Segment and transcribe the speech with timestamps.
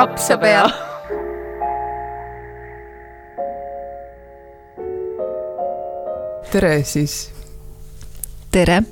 [0.00, 0.70] kapsapea.
[6.52, 7.30] tere siis.
[8.50, 8.82] tere.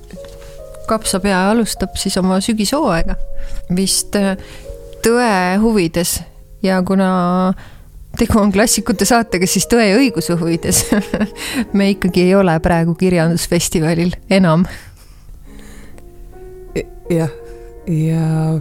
[0.89, 3.17] kapsapea alustab siis oma sügishooaega
[3.77, 4.37] vist äh,
[5.01, 5.33] tõe
[5.65, 6.19] huvides
[6.63, 7.11] ja kuna
[8.21, 10.85] tegu on klassikute saatega, siis Tõe ja õiguse huvides
[11.79, 14.69] me ikkagi ei ole praegu kirjandusfestivalil enam.
[16.77, 17.33] jah, ja,
[17.89, 18.59] ja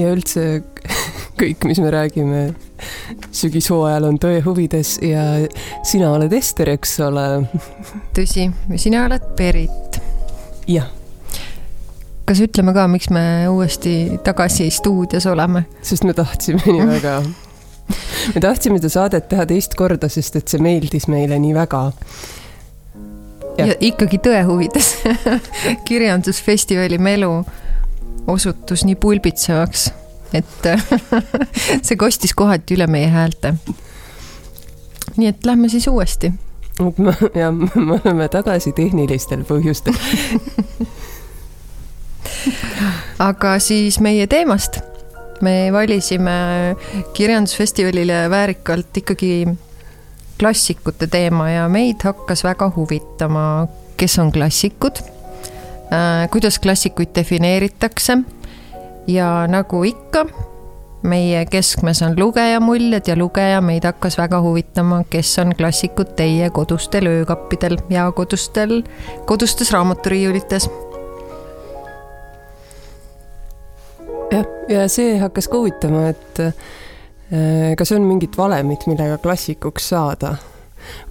[0.00, 0.62] üldse
[1.40, 2.42] kõik, mis me räägime
[3.34, 5.22] sügishooajal on tõe huvides ja
[5.86, 7.24] sina oled Ester, eks ole.
[8.16, 10.00] tõsi, sina oled Berit.
[10.70, 10.90] jah
[12.24, 15.66] kas ütleme ka, miks me uuesti tagasi stuudios oleme?
[15.84, 17.18] sest me tahtsime nii väga
[18.34, 21.82] me tahtsime seda saadet teha teist korda, sest et see meeldis meile nii väga.
[23.58, 24.94] ja, ja ikkagi tõe huvides
[25.88, 27.36] kirjandusfestivali melu
[28.26, 29.90] osutus nii pulbitsevaks,
[30.34, 30.68] et
[31.86, 33.54] see kostis kohati üle meie häälte.
[35.16, 36.32] nii et lähme siis uuesti.
[37.34, 39.94] jah, me oleme tagasi tehnilistel põhjustel
[43.28, 44.80] aga siis meie teemast
[45.44, 46.76] me valisime
[47.14, 49.46] kirjandusfestivalile väärikalt ikkagi
[50.38, 53.66] klassikute teema ja meid hakkas väga huvitama,
[53.96, 54.98] kes on klassikud,
[56.30, 58.18] kuidas klassikuid defineeritakse?
[59.06, 60.24] Ja nagu ikka,
[61.04, 66.48] meie keskmes on lugeja muljed ja lugeja meid hakkas väga huvitama, kes on klassikud teie
[66.50, 68.80] kodustel öökappidel ja kodustel,
[69.28, 70.70] kodustes raamaturiiulites.
[74.32, 80.34] Jah, ja see hakkas ka huvitama, et äh, kas on mingit valemit, millega klassikuks saada.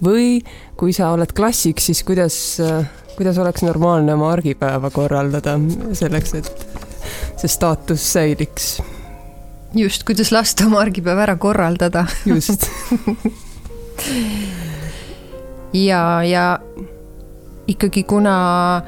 [0.04, 0.42] Või
[0.78, 5.58] kui sa oled klassik, siis kuidas, äh, kuidas oleks normaalne oma argipäeva korraldada
[5.94, 6.68] selleks, et
[7.38, 8.82] see staatus säiliks?
[9.76, 12.06] just, kuidas lasta oma argipäev ära korraldada.
[12.26, 12.64] just
[15.74, 16.60] ja, ja
[17.68, 18.82] ikkagi kuna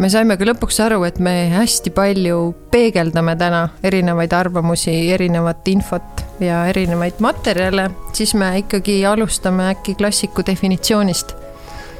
[0.00, 2.38] me saime ka lõpuks aru, et me hästi palju
[2.72, 10.46] peegeldame täna erinevaid arvamusi, erinevat infot ja erinevaid materjale, siis me ikkagi alustame äkki klassiku
[10.46, 11.36] definitsioonist.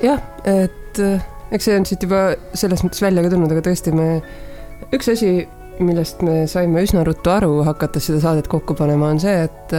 [0.02, 0.98] jah, et
[1.52, 4.06] eks see on siit juba selles mõttes välja ka tulnud, aga tõesti me,
[4.94, 5.32] üks asi,
[5.82, 9.76] millest me saime üsna ruttu aru, hakates seda saadet kokku panema, on see, et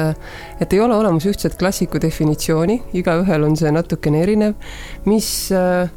[0.64, 4.56] et ei ole olemas ühtset klassiku definitsiooni, igaühel on see natukene erinev,
[5.10, 5.90] mis äh,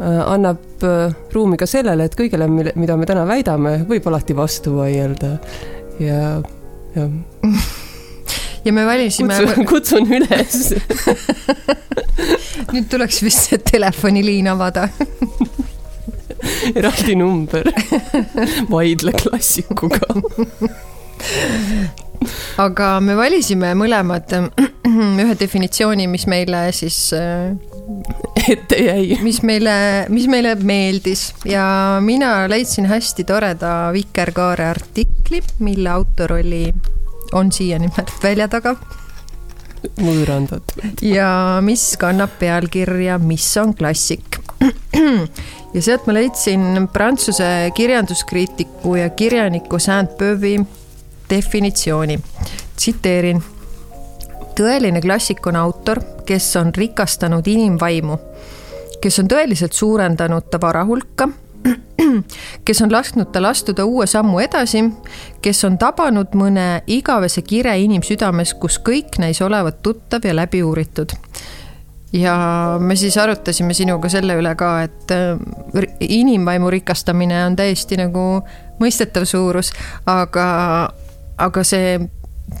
[0.00, 5.36] annab äh, ruumi ka sellele, et kõigele, mida me täna väidame, võib alati vastu vaielda
[6.00, 6.38] ja,
[6.96, 7.69] jah.
[8.64, 9.34] Ja me valisime.
[9.68, 10.74] kutsun, üles
[12.72, 14.88] nüüd tuleks vist see telefoniliin avada
[16.78, 17.66] eraldi number,
[18.70, 20.04] vaidle klassikuga
[22.60, 24.36] aga me valisime mõlemad
[25.24, 27.56] ühe definitsiooni, mis meile siis äh,
[28.48, 29.18] ette jäi.
[29.24, 29.74] mis meile,
[30.12, 31.64] mis meile meeldis ja
[32.04, 36.66] mina leidsin hästi toreda Vikerkaare artikli, mille autor oli,
[37.32, 37.90] on siiani
[38.24, 38.76] välja taga
[40.00, 40.84] võõrandatud.
[41.02, 44.40] ja mis kannab pealkirja Mis on klassik?
[45.74, 50.58] ja sealt ma leidsin prantsuse kirjanduskriitiku ja kirjaniku Saint-Beuvi
[51.30, 52.20] definitsiooni.
[52.76, 53.42] tsiteerin.
[54.56, 58.18] tõeline klassik on autor, kes on rikastanud inimvaimu,
[59.00, 61.28] kes on tõeliselt suurendanud ta vara hulka,
[62.66, 64.84] kes on lasknud tal astuda uue sammu edasi,
[65.42, 71.16] kes on tabanud mõne igavese kire inimsüdames, kus kõik näis olevat tuttav ja läbi uuritud
[72.12, 75.38] ja me siis arutasime sinuga selle üle ka, et äh,
[76.00, 78.24] inimvaimu rikastamine on täiesti nagu
[78.80, 79.72] mõistetav suurus,
[80.10, 80.46] aga,
[81.38, 81.98] aga see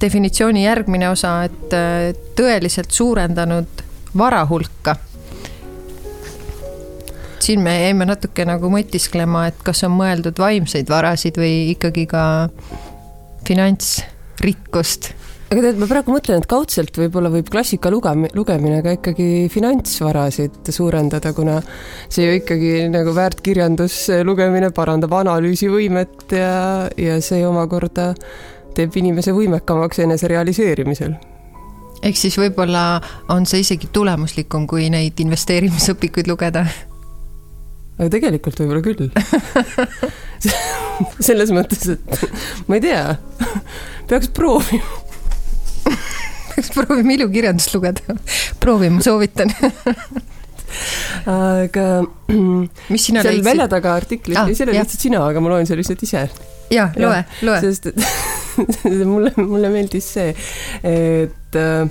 [0.00, 3.86] definitsiooni järgmine osa, et äh, tõeliselt suurendanud
[4.16, 4.96] vara hulka.
[7.50, 12.22] Siin me jäime natuke nagu mõtisklema, et kas on mõeldud vaimseid varasid või ikkagi ka
[13.48, 15.10] finantsrikkust
[15.50, 20.70] aga tead, ma praegu mõtlen, et kaudselt võib-olla võib klassika lugem-, lugemine ka ikkagi finantsvarasid
[20.70, 21.56] suurendada, kuna
[22.06, 23.96] see ju ikkagi nagu väärtkirjandus
[24.28, 26.52] lugemine parandab analüüsivõimet ja,
[26.94, 28.12] ja see omakorda
[28.78, 31.18] teeb inimese võimekamaks enese realiseerimisel
[32.06, 32.84] ehk siis võib-olla
[33.34, 36.64] on see isegi tulemuslikum, kui neid investeerimisõpikuid lugeda.
[38.00, 39.10] Aga tegelikult võib-olla küll
[41.28, 43.04] selles mõttes, et ma ei tea,
[44.08, 45.08] peaks proovima
[46.50, 48.16] peaks proovima ilukirjandust lugeda.
[48.60, 49.52] proovi, ma soovitan
[51.30, 51.86] aga
[52.30, 53.46] mis sina seal leidsid?
[53.46, 56.26] välja taga artiklis ah,, ei, oli lihtsalt sina, aga ma loen selle lihtsalt ise.
[56.72, 57.62] ja, loe, loe.
[57.64, 57.98] sest et
[59.12, 60.34] mulle, mulle meeldis see,
[60.86, 61.90] et mm,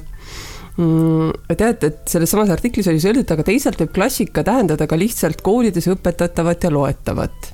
[0.79, 5.43] tead, et selles samas artiklis oli see öeldud, aga teisalt võib klassika tähendada ka lihtsalt
[5.45, 7.53] koolides õpetatavat ja loetavat.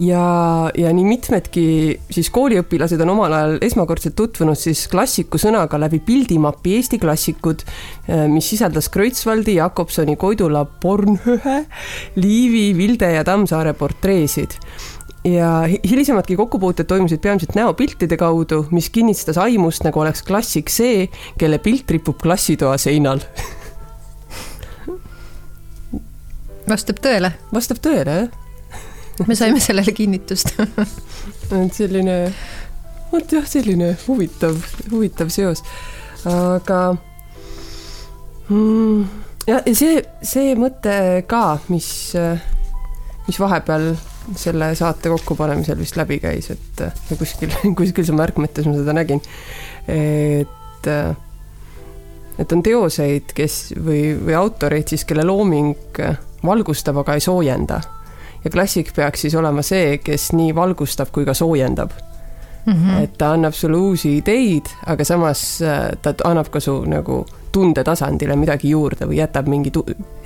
[0.00, 1.62] Ja, ja nii mitmedki
[2.08, 7.66] siis kooliõpilased on omal ajal esmakordselt tutvunud siis klassiku sõnaga läbi pildimapi Eesti klassikud,
[8.08, 11.58] eh, mis sisaldas Kreutzwaldi, Jakobsoni, Koidula, Bornhöhe,
[12.16, 14.56] Liivi, Vilde ja Tammsaare portreesid
[15.24, 21.08] ja hilisemadki kokkupuuted toimusid peamiselt näopiltide kaudu, mis kinnistas aimust, nagu oleks klassik see,
[21.38, 23.20] kelle pilt ripub klassitoa seinal.
[26.68, 27.32] Vastab tõele?
[27.52, 29.26] vastab tõele, jah.
[29.28, 30.54] Me saime sellele kinnitust.
[31.52, 32.14] Et selline,
[33.10, 34.54] vot jah, selline huvitav,
[34.88, 35.60] huvitav seos,
[36.24, 36.78] aga
[38.48, 39.02] mm,
[39.50, 40.94] ja, ja see, see mõte
[41.28, 41.90] ka, mis,
[43.26, 43.90] mis vahepeal
[44.36, 46.82] selle saate kokkupanemisel vist läbi käis, et
[47.18, 49.22] kuskil, kuskil seal märkmetes ma seda nägin,
[49.88, 50.90] et
[52.40, 55.98] et on teoseid, kes või, või autoreid siis, kelle looming
[56.46, 57.80] valgustab, aga ei soojenda
[58.44, 61.92] ja klassik peaks siis olema see, kes nii valgustab kui ka soojendab
[62.66, 62.72] mm.
[62.72, 63.02] -hmm.
[63.02, 68.36] et ta annab sulle uusi ideid, aga samas äh, ta annab ka su nagu tundetasandile
[68.36, 69.72] midagi juurde või jätab mingi,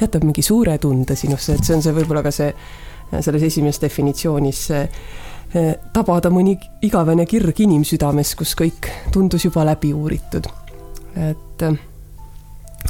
[0.01, 2.55] jätab mingi suure tunde sinusse, et see on see võib-olla ka see, äh,
[3.21, 4.89] selles esimeses definitsioonis äh,
[5.95, 10.49] tabada mõni igavene kirg inimsüdames, kus kõik tundus juba läbi uuritud.
[11.15, 11.63] et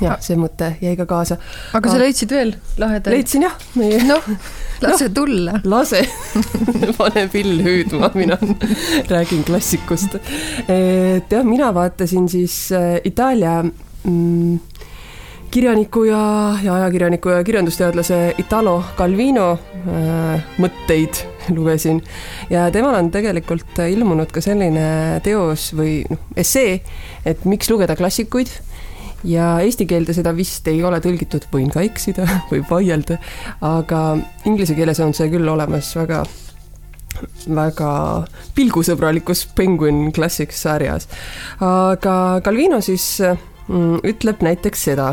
[0.03, 1.37] jah, see mõte jäi ka kaasa.
[1.77, 3.15] aga sa leidsid veel lahedaid?
[3.15, 4.01] leidsin jah meie....
[4.09, 4.27] noh,
[4.83, 5.59] lase no, tulla.
[5.65, 6.03] lase
[6.99, 8.39] pane pill hüüdma, mina
[9.11, 10.19] räägin klassikust.
[10.69, 14.59] et jah, mina vaatasin siis äh, Itaalia mm,
[15.55, 16.21] kirjaniku ja,
[16.63, 21.21] ja ajakirjaniku ja kirjandusteadlase Italo Calvino äh, mõtteid
[21.57, 22.01] lugesin
[22.51, 26.81] ja temal on tegelikult ilmunud ka selline teos või noh, essee,
[27.23, 28.51] et miks lugeda klassikuid
[29.31, 33.21] ja eesti keelde seda vist ei ole tõlgitud, võin ka eksida, võib vaielda,
[33.63, 34.01] aga
[34.51, 36.25] inglise keeles on see küll olemas väga,
[37.47, 37.95] väga
[38.59, 41.07] pilgusõbralikus Penguin Classics sarjas.
[41.63, 45.13] aga Calvino siis mm, ütleb näiteks seda,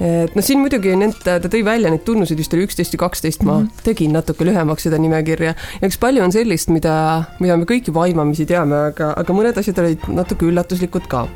[0.00, 3.42] et noh, siin muidugi need, ta tõi välja neid tunnuseid, vist oli üksteist või kaksteist,
[3.44, 3.84] ma mm -hmm.
[3.84, 8.08] tegin natuke lühemaks seda nimekirja ja eks palju on sellist, mida, mida me kõik juba
[8.08, 11.28] aimamisi teame, aga, aga mõned asjad olid natuke üllatuslikud ka.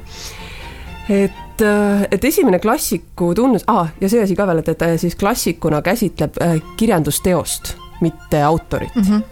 [1.09, 4.79] et et, äh, et esimene klassiku tunnus ah,, ja see asi ka veel, et, et
[4.79, 9.03] ta siis klassikuna käsitleb äh, kirjandusteost, mitte autorit mm.
[9.03, 9.23] -hmm.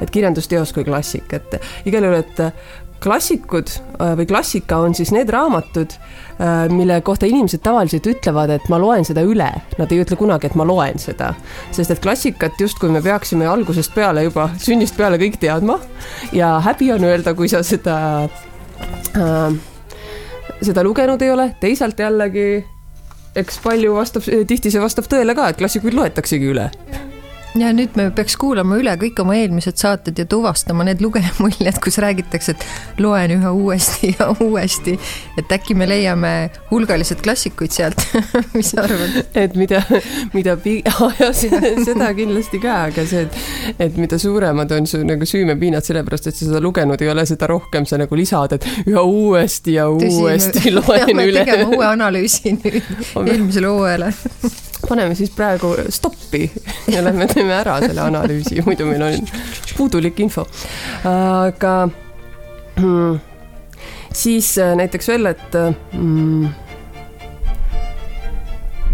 [0.00, 2.52] et kirjandusteos kui klassik, et igal juhul, et äh,
[3.02, 3.70] klassikud
[4.18, 5.94] või klassika on siis need raamatud,
[6.72, 9.48] mille kohta inimesed tavaliselt ütlevad, et ma loen seda üle,
[9.78, 11.34] nad ei ütle kunagi, et ma loen seda.
[11.72, 15.78] sest et klassikat justkui me peaksime algusest peale juba, sünnist peale kõik teadma.
[16.32, 17.98] Ja häbi on öelda, kui sa seda
[19.16, 19.60] äh,
[20.62, 22.64] seda lugenud ei ole, teisalt jällegi
[23.36, 26.70] eks palju vastab, tihti see vastab tõele ka, et klassikuid loetaksegi üle
[27.58, 31.98] ja nüüd me peaks kuulama üle kõik oma eelmised saated ja tuvastama need lugejamuljed, kus
[32.02, 34.94] räägitakse, et loen üha uuesti ja uuesti.
[35.38, 38.04] et äkki me leiame hulgaliselt klassikuid sealt
[38.56, 39.18] mis sa arvad?
[39.34, 39.82] et mida,
[40.34, 40.82] mida pi-,
[41.88, 46.38] seda kindlasti ka, aga see, et, et mida suuremad on su nagu süümepiinad, sellepärast et
[46.38, 50.22] sa seda lugenud ei ole, seda rohkem sa nagu lisad, et üha uuesti ja Tõsi,
[50.22, 51.42] uuesti loen üle.
[51.42, 52.82] tegema uue analüüsi nüüd
[53.26, 54.14] eelmisele hooajale
[54.90, 56.44] paneme siis praegu stoppi
[56.90, 59.28] ja lähme teeme ära selle analüüsi, muidu meil on
[59.76, 60.46] puudulik info.
[61.06, 61.74] aga
[62.76, 63.20] mm,
[64.12, 65.56] siis äh, näiteks veel, et
[65.92, 66.48] mm,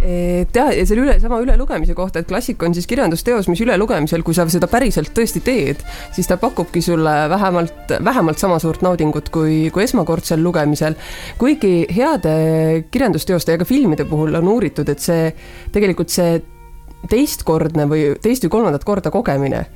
[0.07, 4.23] et jah, ja selle üle, sama ülelugemise kohta, et klassik on siis kirjandusteos, mis ülelugemisel,
[4.27, 5.83] kui sa seda päriselt tõesti teed,
[6.15, 10.95] siis ta pakubki sulle vähemalt, vähemalt sama suurt naudingut kui, kui esmakordsel lugemisel.
[11.39, 12.37] kuigi heade
[12.91, 15.33] kirjandusteoste ja ka filmide puhul on uuritud, et see
[15.75, 16.39] tegelikult see
[17.11, 19.67] teistkordne või teist või kolmandat korda kogemine,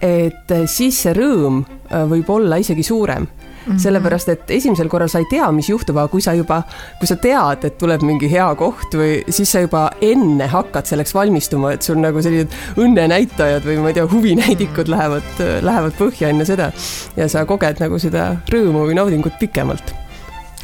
[0.00, 1.64] et siis see rõõm
[2.10, 3.26] võib olla isegi suurem
[3.70, 3.82] Mm -hmm.
[3.82, 6.62] sellepärast, et esimesel korral sa ei tea, mis juhtub, aga kui sa juba,
[6.98, 11.14] kui sa tead, et tuleb mingi hea koht või siis sa juba enne hakkad selleks
[11.14, 14.96] valmistuma, et sul nagu sellised õnnenäitajad või ma ei tea, huvinäidikud mhm.
[14.96, 16.72] lähevad, lähevad põhja enne seda
[17.16, 19.94] ja sa koged nagu seda rõõmu või naudingut pikemalt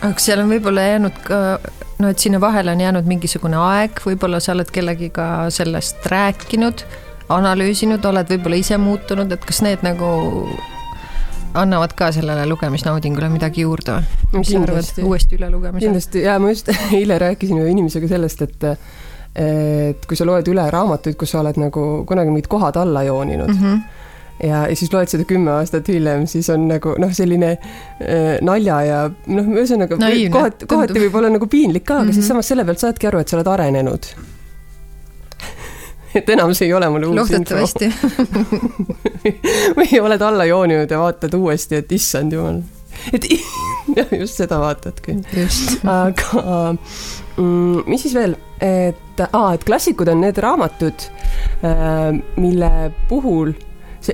[0.02, 1.40] aga seal on võib-olla jäänud ka,
[2.02, 6.84] no et sinna vahele on jäänud mingisugune aeg, võib-olla sa oled kellegiga sellest rääkinud,
[7.32, 10.10] analüüsinud, oled võib-olla ise muutunud, et kas need nagu
[11.56, 14.38] annavad ka sellele lugemisnaudingule midagi juurde või?
[14.40, 15.88] mis sa arvad uuesti ülelugemisel?
[15.88, 18.70] kindlasti ja ma just eile rääkisin ühe inimesega sellest, et
[19.36, 23.50] et kui sa loed üle raamatuid, kus sa oled nagu kunagi mingid kohad alla jooninud
[23.52, 23.80] mm, -hmm.
[24.48, 28.80] ja, ja siis loed seda kümme aastat hiljem, siis on nagu noh, selline äh, nalja
[28.82, 32.14] ja noh, ühesõnaga kohati, kohati võib olla nagu piinlik ka, aga mm -hmm.
[32.14, 32.28] siis mhm.
[32.28, 34.08] samas selle pealt saadki aru, et sa oled arenenud
[36.16, 37.61] et enam see ei ole mulle uus info.
[39.78, 42.62] või oled alla jooninud ja vaatad uuesti, et issand jumal,
[43.12, 43.28] et
[44.20, 45.18] just seda vaatadki.
[45.92, 46.42] aga
[47.37, 51.08] mm, mis siis veel, et aa, et klassikud on need raamatud,
[51.66, 52.73] äh, mille
[53.11, 53.54] puhul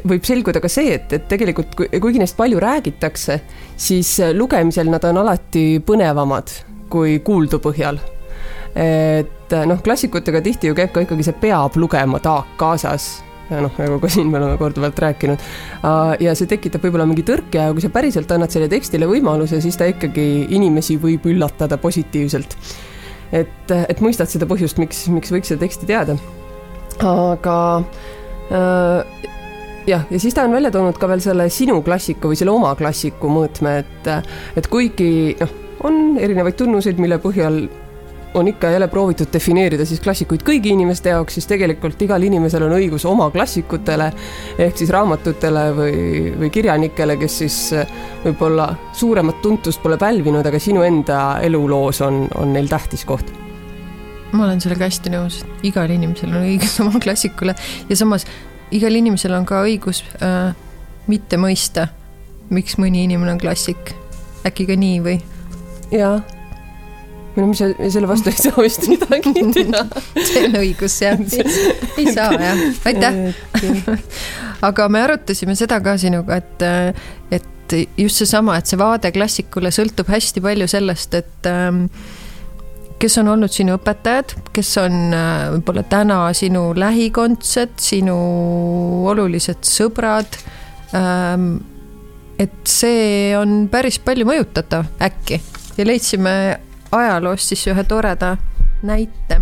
[0.08, 3.38] võib selguda ka see, et, et tegelikult kuigi neist palju räägitakse,
[3.76, 6.54] siis lugemisel nad on alati põnevamad
[6.92, 8.00] kui kuuldu põhjal.
[8.74, 13.10] Et noh, klassikutega tihti ju käib ka ikkagi see peab lugema taak kaasas
[13.60, 15.42] noh, nagu ka siin me oleme korduvalt rääkinud.
[16.20, 19.76] ja see tekitab võib-olla mingi tõrke ja kui sa päriselt annad selle tekstile võimaluse, siis
[19.78, 22.56] ta ikkagi inimesi võib üllatada positiivselt.
[23.32, 26.16] et, et mõistad seda põhjust, miks, miks võiks seda teksti teada.
[27.02, 27.58] aga
[28.52, 29.28] äh,
[29.86, 32.74] jah, ja siis ta on välja toonud ka veel selle sinu klassiku või selle oma
[32.78, 34.10] klassiku mõõtme, et,
[34.56, 37.64] et kuigi noh, on erinevaid tunnuseid, mille põhjal
[38.34, 42.76] on ikka jälle proovitud defineerida siis klassikuid kõigi inimeste jaoks, siis tegelikult igal inimesel on
[42.78, 44.10] õigus oma klassikutele
[44.58, 45.92] ehk siis raamatutele või,
[46.38, 47.58] või kirjanikele, kes siis
[48.24, 53.32] võib-olla suuremat tuntust pole pälvinud, aga sinu enda eluloos on, on neil tähtis koht
[54.32, 57.54] ma olen sellega hästi nõus, igal inimesel on õigus oma klassikule
[57.88, 58.26] ja samas
[58.72, 60.54] igal inimesel on ka õigus äh,
[61.10, 61.88] mitte mõista,
[62.52, 63.94] miks mõni inimene on klassik.
[64.46, 65.18] äkki ka nii või?
[65.92, 66.20] jaa.
[67.34, 69.84] Või no mis selle vastu ei saa vist midagi teha.
[70.28, 71.22] See on õigus jah,
[71.98, 73.20] ei saa jah, aitäh.
[74.68, 76.66] aga me arutasime seda ka sinuga, et,
[77.32, 81.86] et just seesama, et see vaade klassikule sõltub hästi palju sellest, et ähm,
[83.02, 88.16] kes on olnud sinu õpetajad, kes on äh, võib-olla täna sinu lähikondsed, sinu
[89.10, 90.38] olulised sõbrad.
[90.94, 91.56] Ähm,
[92.40, 95.40] et see on päris palju mõjutatav äkki.
[95.78, 96.34] Ja leidsime
[96.92, 98.36] ajaloost siis ühe toreda
[98.82, 99.40] näite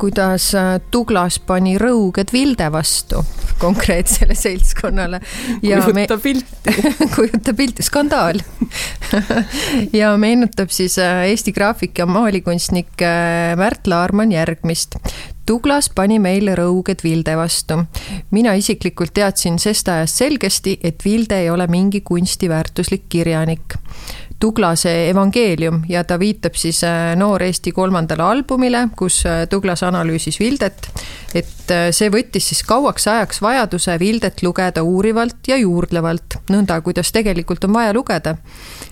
[0.00, 3.20] kuidas äh, Douglas pani rõuged Vilde vastu
[3.60, 5.20] konkreetsele seltskonnale.
[5.60, 6.76] kujuta pilti
[7.16, 8.40] kujuta pilti, skandaal
[10.00, 14.96] ja meenutab siis äh, Eesti graafik ja maalikunstnik äh, Märt Laarmann järgmist.
[15.48, 17.82] Douglas pani meile rõuged Vilde vastu.
[18.30, 23.76] mina isiklikult teadsin sest ajast selgesti, et Vilde ei ole mingi kunstiväärtuslik kirjanik
[24.40, 30.38] Tuglase evangeelium ja ta viitab siis äh, Noor Eesti kolmandale albumile, kus äh, Tuglas analüüsis
[30.40, 30.88] Vildet.
[31.34, 37.12] et äh, see võttis siis kauaks ajaks vajaduse Vildet lugeda uurivalt ja juurdlevalt, nõnda kuidas
[37.12, 38.34] tegelikult on vaja lugeda.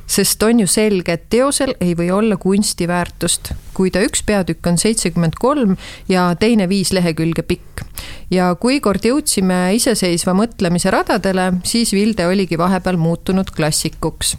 [0.06, 4.76] sest on ju selge, et teosel ei või olla kunstiväärtust, kui ta üks peatükk on
[4.78, 5.76] seitsekümmend kolm
[6.08, 7.86] ja teine viis lehekülge pikk.
[8.30, 14.36] ja kui kord jõudsime iseseisva mõtlemise radadele, siis Vilde oligi vahepeal muutunud klassikuks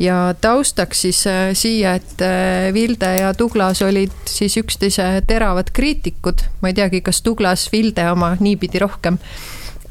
[0.00, 6.44] ja taustaks siis äh, siia, et äh, Vilde ja Douglas olid siis üksteise teravad kriitikud,
[6.60, 9.18] ma ei teagi, kas Douglas Vilde oma niipidi rohkem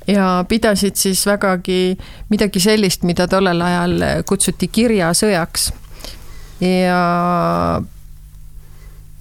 [0.10, 1.98] ja pidasid siis vägagi
[2.34, 5.72] midagi sellist, mida tollel ajal kutsuti kirjasõjaks.
[6.66, 7.00] ja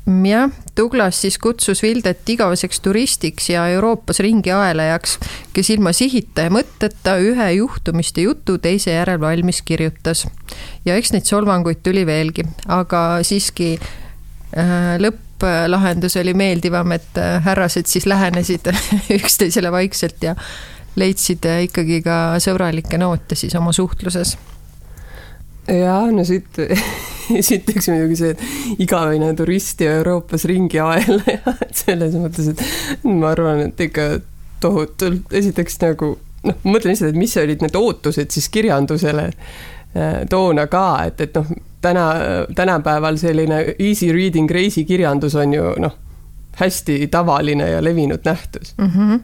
[0.08, 5.18] jah, Douglas siis kutsus Vildet igaveseks turistiks ja Euroopas ringi aelajaks,
[5.52, 10.26] kes ilma sihita ja mõtteta ühe juhtumiste jutu teise järel valmis kirjutas.
[10.84, 17.86] ja eks neid solvanguid tuli veelgi, aga siiski äh, lõpplahendus oli meeldivam, et äh, härrased
[17.86, 18.72] siis lähenesid
[19.18, 20.36] üksteisele vaikselt ja
[20.96, 24.36] leidsid äh, ikkagi ka sõbralikke noote siis oma suhtluses
[25.68, 26.58] jaa, no siit,
[27.40, 33.32] esiteks muidugi see, et igavene turist ja Euroopas ringi aelaja, et selles mõttes, et ma
[33.34, 34.10] arvan, et ikka
[34.62, 36.14] tohutult, esiteks nagu
[36.48, 41.20] noh, ma mõtlen lihtsalt, et mis olid need ootused siis kirjandusele äh, toona ka, et,
[41.28, 41.52] et noh,
[41.84, 42.08] täna,
[42.56, 45.94] tänapäeval selline easy reading reisikirjandus on ju noh,
[46.58, 48.90] hästi tavaline ja levinud nähtus mm.
[48.90, 49.20] -hmm.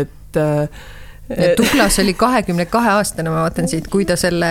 [0.00, 0.68] et äh,
[1.28, 4.48] Douglas oli kahekümne kahe aastane, ma vaatan siit, kui ta selle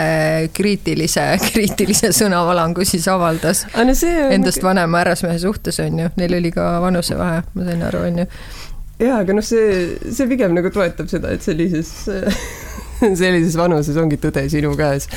[0.54, 3.96] kriitilise, kriitilise sõnavalangu siis avaldas no
[4.36, 8.28] endast vanema härrasmehe suhtes, on ju, neil oli ka vanusevahe, ma sain aru, on ju.
[9.02, 11.94] jaa, aga noh, see, see pigem nagu toetab seda, et sellises,
[13.24, 15.10] sellises vanuses ongi tõde sinu käes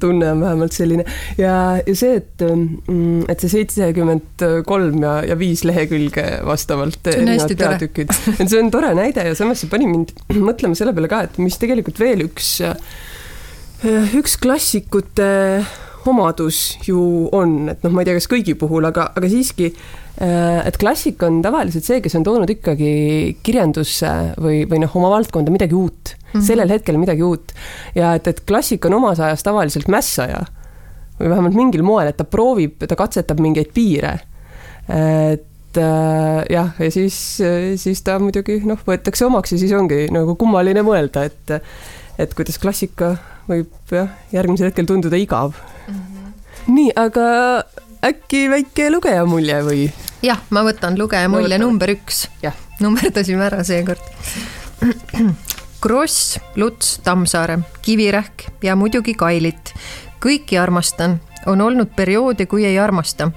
[0.00, 1.04] tunne on vähemalt selline.
[1.38, 7.54] Ja, ja see, et, mm, et see seitsekümmend kolm ja, ja viis lehekülge vastavalt erinevad
[7.58, 11.24] peatükid, et see on tore näide ja samas see pani mind mõtlema selle peale ka,
[11.28, 12.56] et mis tegelikult veel üks,
[14.18, 15.28] üks klassikute
[16.06, 19.70] omadus ju on, et noh, ma ei tea, kas kõigi puhul, aga, aga siiski,
[20.22, 22.92] äh, et klassik on tavaliselt see, kes on toonud ikkagi
[23.44, 26.46] kirjandusse või, või noh, oma valdkonda midagi uut mm, -hmm.
[26.50, 27.52] sellel hetkel midagi uut.
[27.98, 30.44] ja et, et klassik on omas ajas tavaliselt mässaja
[31.18, 34.20] või vähemalt mingil moel, et ta proovib, ta katsetab mingeid piire.
[34.88, 37.40] et äh, jah, ja siis,
[37.76, 41.58] siis ta muidugi noh, võetakse omaks ja siis ongi nagu kummaline mõelda, et
[42.18, 43.14] et kuidas klassika
[43.48, 45.94] võib jah, järgmisel hetkel tunduda igav mm.
[45.94, 46.32] -hmm.
[46.74, 47.28] nii, aga
[48.04, 49.84] äkki väike lugeja mulje või?
[50.22, 52.26] jah, ma võtan lugeja mulje number üks.
[52.80, 54.02] nummerdasime ära seekord.
[55.82, 59.74] Kross, Luts, Tammsaare, Kivirähk ja muidugi Kailit.
[60.20, 63.30] kõiki armastan, on olnud perioode, kui ei armasta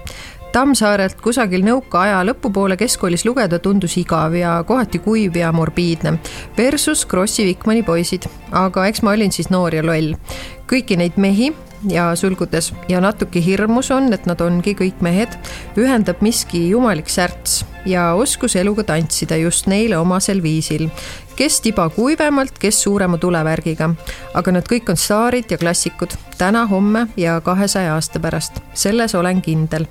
[0.52, 6.18] Tammsaarelt kusagil nõukaaja lõpupoole keskkoolis lugeda tundus igav ja kohati kuiv ja morbiidne.
[6.58, 10.12] Versus Krossi Vikmani poisid, aga eks ma olin siis noor ja loll.
[10.68, 11.50] kõiki neid mehi
[11.88, 15.32] ja sulgudes ja natuke hirmus on, et nad ongi kõik mehed,
[15.76, 20.88] ühendab miski jumalik särts ja oskus eluga tantsida just neile omasel viisil.
[21.36, 23.94] kes tiba kuivemalt, kes suurema tulevärgiga,
[24.34, 29.42] aga nad kõik on staarid ja klassikud täna, homme ja kahesaja aasta pärast, selles olen
[29.42, 29.88] kindel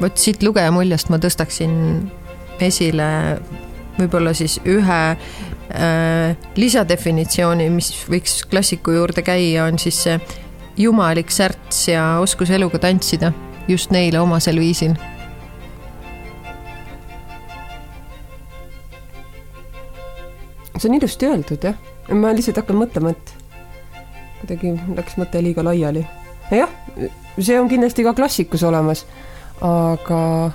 [0.00, 1.76] vot siit lugeja muljest ma tõstaksin
[2.60, 3.08] esile
[3.96, 10.18] võib-olla siis ühe äh, lisadefinitsiooni, mis võiks klassiku juurde käia, on siis see
[10.76, 13.32] jumalik särts ja oskus eluga tantsida
[13.68, 14.96] just neile omasel viisil.
[20.76, 21.76] see on ilusti öeldud jah,
[22.12, 23.30] ma lihtsalt hakkan mõtlema, et
[24.42, 26.04] kuidagi läks mõte liiga laiali.
[26.52, 26.68] jah,
[27.40, 29.06] see on kindlasti ka klassikus olemas
[29.64, 30.52] aga,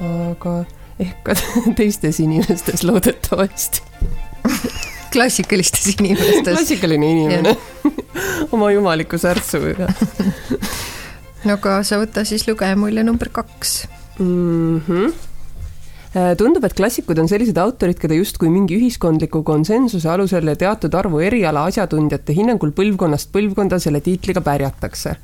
[0.00, 0.54] aga
[1.00, 1.36] ehk ka
[1.78, 3.82] teistes inimestes loodetavasti.
[5.14, 6.44] Klassikalistes inimestes.
[6.46, 7.56] klassikaline inimene.
[8.54, 9.88] Oma jumaliku särtsuga
[11.46, 13.82] no aga sa võta siis lugeja mulje number kaks.
[14.20, 14.78] Mm.
[14.86, 15.18] -hmm
[16.10, 21.20] tundub, et klassikud on sellised autorid, keda justkui mingi ühiskondliku konsensuse alusel ja teatud arvu
[21.22, 25.14] eriala asjatundjate hinnangul põlvkonnast põlvkonda selle tiitliga pärjatakse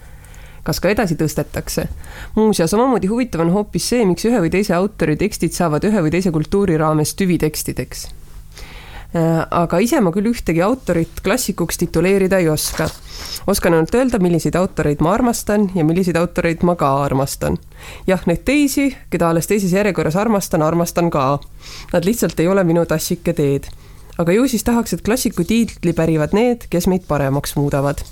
[0.66, 1.86] kas ka edasi tõstetakse.
[2.34, 6.12] muuseas, omamoodi huvitav on hoopis see, miks ühe või teise autori tekstid saavad ühe või
[6.14, 8.06] teise kultuuri raames tüvitekstideks
[9.14, 12.88] äh, aga ise ma küll ühtegi autorit klassikuks tituleerida ei oska.
[13.46, 17.58] oskan ainult öelda, milliseid autoreid ma armastan ja milliseid autoreid ma ka armastan.
[18.06, 21.38] jah, neid teisi, keda alles teises järjekorras armastan, armastan ka.
[21.92, 23.70] Nad lihtsalt ei ole minu tassike teed.
[24.18, 28.02] aga ju siis tahaks, et klassiku tiitli pärivad need, kes meid paremaks muudavad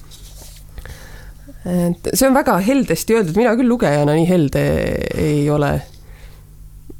[1.64, 4.64] et see on väga heldesti öeldud, mina küll lugejana nii helde
[5.20, 5.78] ei ole.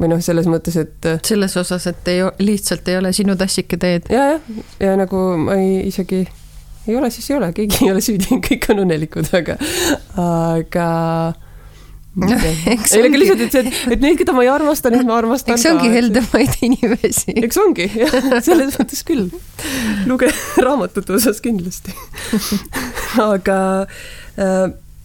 [0.00, 1.10] või noh, selles mõttes, et.
[1.26, 4.08] selles osas, et ei, lihtsalt ei ole sinu tassike teed.
[4.10, 6.24] ja, jah, ja nagu ma ei isegi
[6.86, 9.56] ei ole, siis ei ole, keegi ei ole süüdi, kõik on õnnelikud, aga,
[10.20, 10.88] aga
[12.22, 15.64] ei, aga lihtsalt, et see, et neid, keda ma ei armasta, neid ma armastan eks
[15.66, 17.34] eks ongi heldemaid inimesi.
[17.42, 19.32] eks ongi, jah, selles mõttes küll.
[20.06, 20.30] luge
[20.62, 21.94] raamatute osas kindlasti
[23.22, 24.04] aga äh,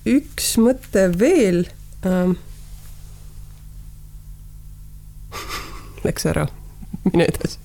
[0.09, 1.65] üks mõte veel
[2.07, 2.37] ähm,.
[6.07, 6.47] Läks ära,
[7.11, 7.59] mine edasi.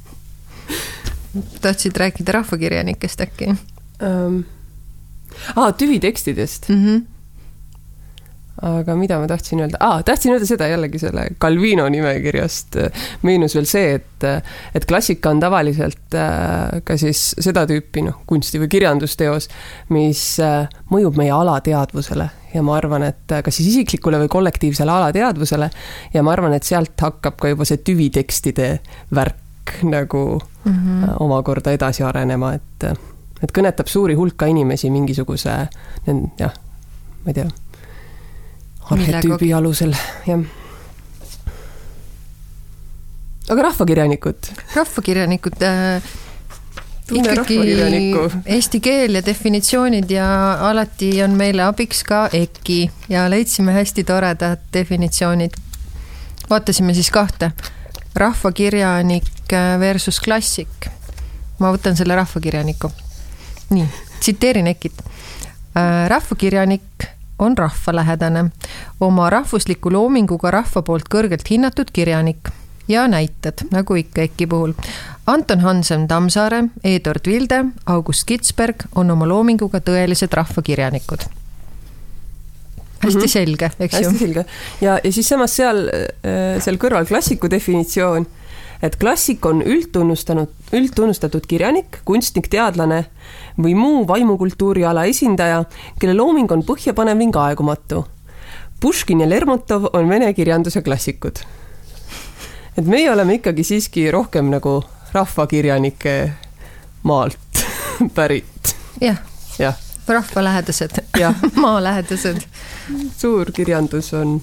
[1.64, 3.54] tahtsid rääkida rahvakirjanikest äkki
[4.02, 4.44] ähm,?
[5.56, 6.84] aa, tüvitekstidest mm.
[6.84, 7.13] -hmm
[8.64, 9.78] aga mida ma tahtsin öelda?
[9.80, 12.78] Ah,, tahtsin öelda seda jällegi selle Calvino nimekirjast.
[13.26, 14.26] Meenus veel see, et,
[14.74, 19.50] et klassika on tavaliselt äh, ka siis seda tüüpi noh, kunsti või kirjandusteos,
[19.94, 22.30] mis äh, mõjub meie alateadvusele.
[22.54, 25.70] Ja ma arvan, et kas siis isiklikule või kollektiivsele alateadvusele.
[26.14, 28.68] Ja ma arvan, et sealt hakkab ka juba see tüvitekstide
[29.14, 31.16] värk nagu mm -hmm.
[31.24, 32.86] omakorda edasi arenema, et,
[33.42, 35.56] et kõnetab suuri hulka inimesi mingisuguse
[36.38, 36.54] jah,
[37.24, 37.48] ma ei tea
[38.90, 39.94] arhetüübi alusel,
[40.26, 40.44] jah.
[43.48, 44.50] aga rahvakirjanikud?
[44.74, 46.02] rahvakirjanikud äh,
[47.12, 47.58] ikkagi
[48.46, 50.26] eesti keel ja definitsioonid ja
[50.68, 55.56] alati on meile abiks ka EKI ja leidsime hästi toredad definitsioonid.
[56.50, 57.50] vaatasime siis kahte,
[58.14, 60.88] rahvakirjanik versus klassik.
[61.58, 62.92] ma võtan selle rahvakirjaniku.
[63.70, 63.88] nii,
[64.20, 65.04] tsiteerin EKIt.
[65.76, 68.44] Äh, rahvakirjanik on rahvalähedane,
[69.00, 72.50] oma rahvusliku loominguga rahva poolt kõrgelt hinnatud kirjanik
[72.88, 74.72] ja näited, nagu ikka EKI puhul.
[75.26, 81.24] Anton Hansen Tammsaare, Eduard Vilde, August Kitzberg on oma loominguga tõelised rahvakirjanikud.
[83.04, 83.28] hästi mm -hmm.
[83.28, 84.08] selge, eks ju?
[84.08, 84.44] hästi selge
[84.80, 88.26] ja, ja siis samas seal, äh, seal kõrval klassiku definitsioon
[88.84, 93.04] et klassik on üldtunnustanud, üldtunnustatud kirjanik, kunstnik, teadlane
[93.56, 95.62] või muu vaimukultuuri ala esindaja,
[96.00, 98.04] kelle looming on põhjapanev ning aegumatu.
[98.80, 101.40] Puškin ja Lermontov on vene kirjanduse klassikud.
[102.76, 106.32] et meie oleme ikkagi siiski rohkem nagu rahvakirjanike
[107.02, 107.64] maalt
[108.16, 108.76] pärit.
[109.00, 109.16] jah
[109.58, 109.74] jah,
[110.08, 111.34] rahvalähedased Jah.
[111.64, 112.42] maalähedased.
[113.16, 114.42] suur kirjandus on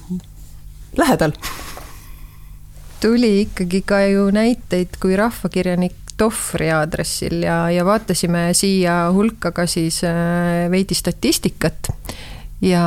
[0.97, 1.31] lähedal.
[3.01, 9.65] Tuli ikkagi ka ju näiteid, kui rahvakirjanik Tohvri aadressil ja, ja vaatasime siia hulka ka
[9.65, 11.89] siis äh, veidi statistikat
[12.61, 12.83] ja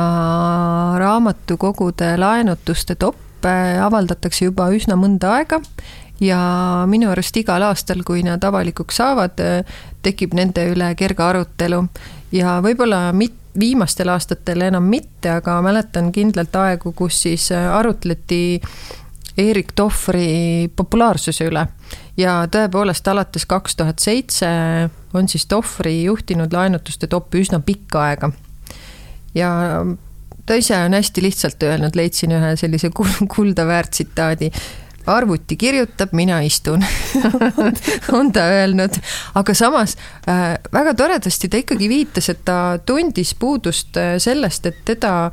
[0.97, 3.51] raamatukogude laenutuste toppe
[3.83, 5.59] avaldatakse juba üsna mõnda aega
[6.23, 6.39] ja
[6.87, 9.41] minu arust igal aastal, kui nad avalikuks saavad,
[10.05, 11.81] tekib nende üle kerge arutelu.
[12.35, 18.61] Ja võib-olla mit-, viimastel aastatel enam mitte, aga mäletan kindlalt aegu, kus siis arutleti
[19.37, 21.65] Erik Tohvri populaarsuse üle.
[22.17, 24.47] Ja tõepoolest alates kaks tuhat seitse
[25.13, 28.31] on siis Tohvri juhtinud laenutuste toppi üsna pikka aega.
[29.35, 29.51] ja
[30.45, 32.89] ta ise on hästi lihtsalt öelnud, leidsin ühe sellise
[33.27, 34.51] kulda väärt tsitaadi
[35.05, 36.85] arvuti kirjutab, mina istun
[38.17, 38.97] on ta öelnud,
[39.35, 39.97] aga samas
[40.29, 45.31] äh, väga toredasti ta ikkagi viitas, et ta tundis puudust äh, sellest, et teda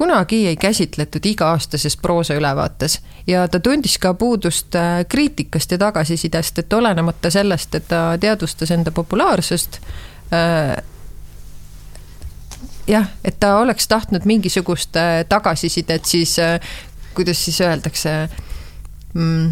[0.00, 6.72] kunagi ei käsitletud iga-aastases proosaülevaates ja ta tundis ka puudust äh, kriitikast ja tagasisidest, et
[6.72, 9.76] olenemata sellest, et ta teadvustas enda populaarsust
[10.32, 10.78] äh,,
[12.88, 16.56] jah, et ta oleks tahtnud mingisugust äh, tagasisidet siis äh,,
[17.14, 18.14] kuidas siis öeldakse
[19.14, 19.50] mm,,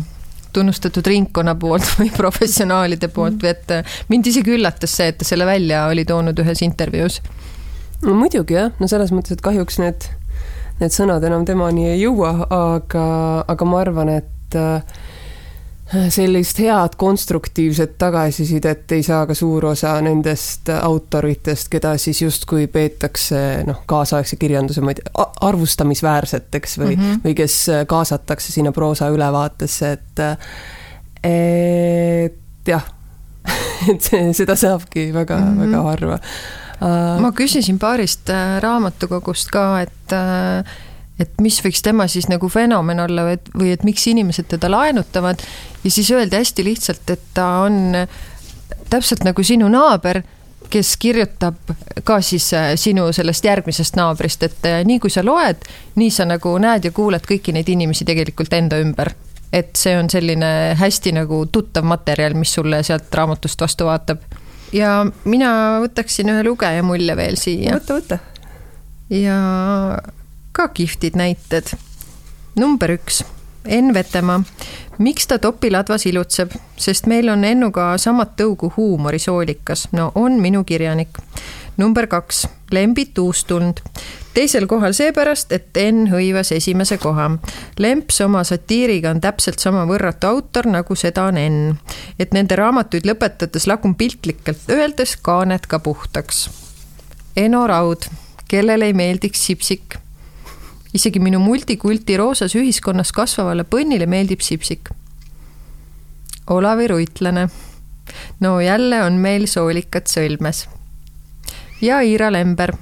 [0.53, 5.29] tunnustatud ringkonna poolt või professionaalide poolt või et äh, mind isegi üllatas see, et ta
[5.29, 7.21] selle välja oli toonud ühes intervjuus.
[8.03, 10.09] no muidugi jah, no selles mõttes, et kahjuks need,
[10.81, 13.07] need sõnad enam temani ei jõua, aga,
[13.49, 14.83] aga ma arvan, et äh,
[16.13, 23.65] sellist head konstruktiivset tagasisidet ei saa ka suur osa nendest autoritest, keda siis justkui peetakse
[23.67, 27.25] noh, kaasaegse kirjanduse ma ei tea, arvustamisväärseteks või mm, -hmm.
[27.25, 27.57] või kes
[27.89, 30.25] kaasatakse sinna proosa ülevaatesse, et
[31.25, 32.85] et jah,
[33.91, 35.61] et seda saabki väga mm, -hmm.
[35.67, 36.19] väga harva.
[36.81, 40.77] Ma küsisin paarist äh, raamatukogust ka, et uh,
[41.19, 44.71] et mis võiks tema siis nagu fenomen olla või et, või et miks inimesed teda
[44.71, 45.43] laenutavad
[45.83, 47.97] ja siis öeldi hästi lihtsalt, et ta on
[48.91, 50.23] täpselt nagu sinu naaber,
[50.71, 51.57] kes kirjutab
[52.05, 55.65] ka siis äh, sinu sellest järgmisest naabrist, et äh, nii kui sa loed,
[55.97, 59.15] nii sa nagu näed ja kuuled kõiki neid inimesi tegelikult enda ümber.
[59.53, 64.21] et see on selline hästi nagu tuttav materjal, mis sulle sealt raamatust vastu vaatab.
[64.73, 65.51] Ja mina
[65.83, 67.79] võtaksin ühe lugeja mulje veel siia.
[67.79, 68.19] võta, võta.
[69.13, 69.39] ja
[70.53, 71.75] ka kihvtid näited.
[72.57, 73.25] number üks,
[73.65, 74.43] Enn Vetemaa.
[74.99, 81.19] miks ta topiladvas ilutseb, sest meil on Ennuga samat tõugu huumorisoolikas, no on minu kirjanik.
[81.77, 83.81] number kaks, Lembit Uustulnd.
[84.35, 87.31] teisel kohal seepärast, et Enn hõivas esimese koha.
[87.79, 91.79] Lemps oma satiiriga on täpselt sama võrratu autor, nagu seda on Enn.
[92.19, 96.49] et nende raamatuid lõpetades lagun piltlikult öeldes kaaned ka puhtaks.
[97.37, 98.05] Eno Raud,
[98.49, 99.99] kellele ei meeldiks sipsik
[100.95, 104.91] isegi minu multikulti roosas ühiskonnas kasvavale põnnile meeldib sipsik.
[106.51, 107.49] Olavi Ruitlane.
[108.41, 110.67] no jälle on meil soolikad sõlmes.
[111.81, 112.73] Ja Iira Lember.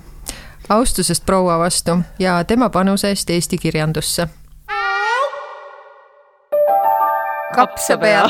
[0.68, 4.28] austusest proua vastu ja tema panuse eest Eesti kirjandusse.
[7.54, 8.28] kapsapea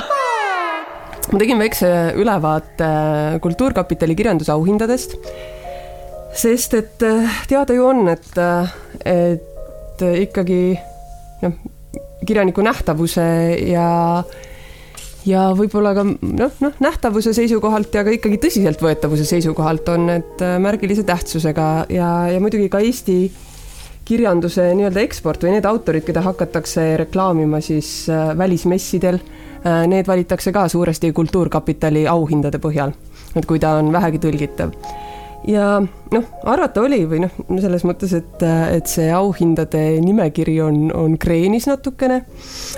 [1.33, 2.85] ma tegin väikse ülevaate
[3.43, 5.17] Kultuurkapitali kirjandusauhindadest,
[6.33, 7.05] sest et
[7.49, 8.31] teada ju on, et,
[9.05, 9.57] et
[9.97, 10.77] et äh, ikkagi
[11.43, 11.57] noh,
[12.27, 13.25] kirjaniku nähtavuse
[13.71, 13.89] ja
[15.27, 20.57] ja võib-olla ka noh, noh, nähtavuse seisukohalt ja ka ikkagi tõsiseltvõetavuse seisukohalt on need äh,
[20.63, 23.19] märgilise tähtsusega ja, ja muidugi ka Eesti
[24.07, 29.21] kirjanduse nii-öelda eksport või need autorid, keda hakatakse reklaamima siis äh, välismessidel,
[29.91, 32.93] need valitakse ka suuresti Kultuurkapitali auhindade põhjal,
[33.35, 34.71] et kui ta on vähegi tõlgitav.
[35.51, 41.17] Ja noh, arvata oli või noh, selles mõttes, et, et see auhindade nimekiri on, on
[41.19, 42.21] kreenis natukene,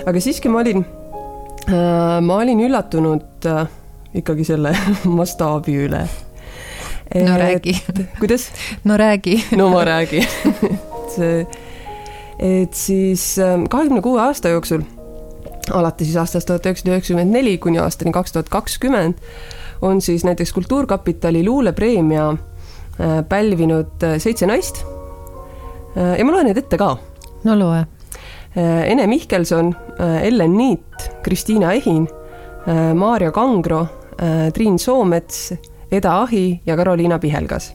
[0.09, 1.08] aga siiski ma olin äh,,
[2.21, 3.67] ma olin üllatunud äh,
[4.17, 4.73] ikkagi selle
[5.19, 6.03] mastaabi üle.
[7.15, 7.75] no räägi.
[8.19, 8.49] kuidas?
[8.83, 9.43] no räägi.
[9.55, 10.25] no ma räägin
[11.15, 11.45] see,
[12.39, 14.85] et siis äh, kahekümne kuue aasta jooksul,
[15.71, 19.19] alates siis aastast tuhat üheksasada üheksakümmend neli kuni aastani kaks tuhat kakskümmend,
[19.81, 22.33] on siis näiteks Kultuurkapitali luulepreemia
[22.99, 24.83] Äh, pälvinud äh, seitse naist.
[25.95, 26.97] Äh, ja ma loen need ette ka.
[27.47, 27.85] no loe.
[28.55, 29.75] Ene Mihkelson,
[30.23, 32.07] Ellen Niit, Kristiina Ehin,
[32.95, 33.83] Maarja Kangro,
[34.53, 35.53] Triin Soomets,
[35.91, 37.73] Eda Ahi ja Karoliina Pihelgas.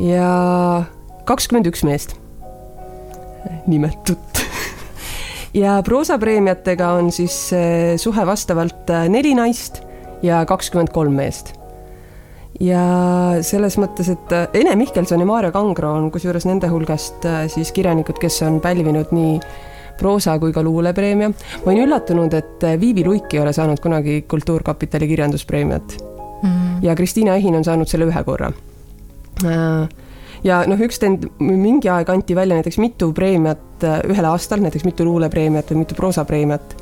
[0.00, 0.84] ja
[1.24, 2.16] kakskümmend üks meest.
[3.66, 4.18] Nimetut.
[5.56, 7.48] Ja proosapreemiatega on siis
[7.96, 9.80] suhe vastavalt neli naist
[10.22, 11.57] ja kakskümmend kolm meest
[12.62, 12.82] ja
[13.46, 17.70] selles mõttes, et äh, Ene Mihkelson ja Maarja Kangro on kusjuures nende hulgast äh, siis
[17.74, 19.38] kirjanikud, kes on pälvinud nii
[19.98, 21.30] proosa kui ka luulepreemia.
[21.30, 26.48] ma olin üllatunud, et äh, Viivi Luik ei ole saanud kunagi Kultuurkapitali kirjanduspreemiat mm.
[26.48, 26.82] -hmm.
[26.82, 28.52] ja Kristiina Ehin on saanud selle ühe korra.
[30.44, 35.04] ja noh, üks tend-, mingi aeg anti välja näiteks mitu preemiat ühel aastal, näiteks mitu
[35.04, 36.74] luulepreemiat või mitu proosapreemiat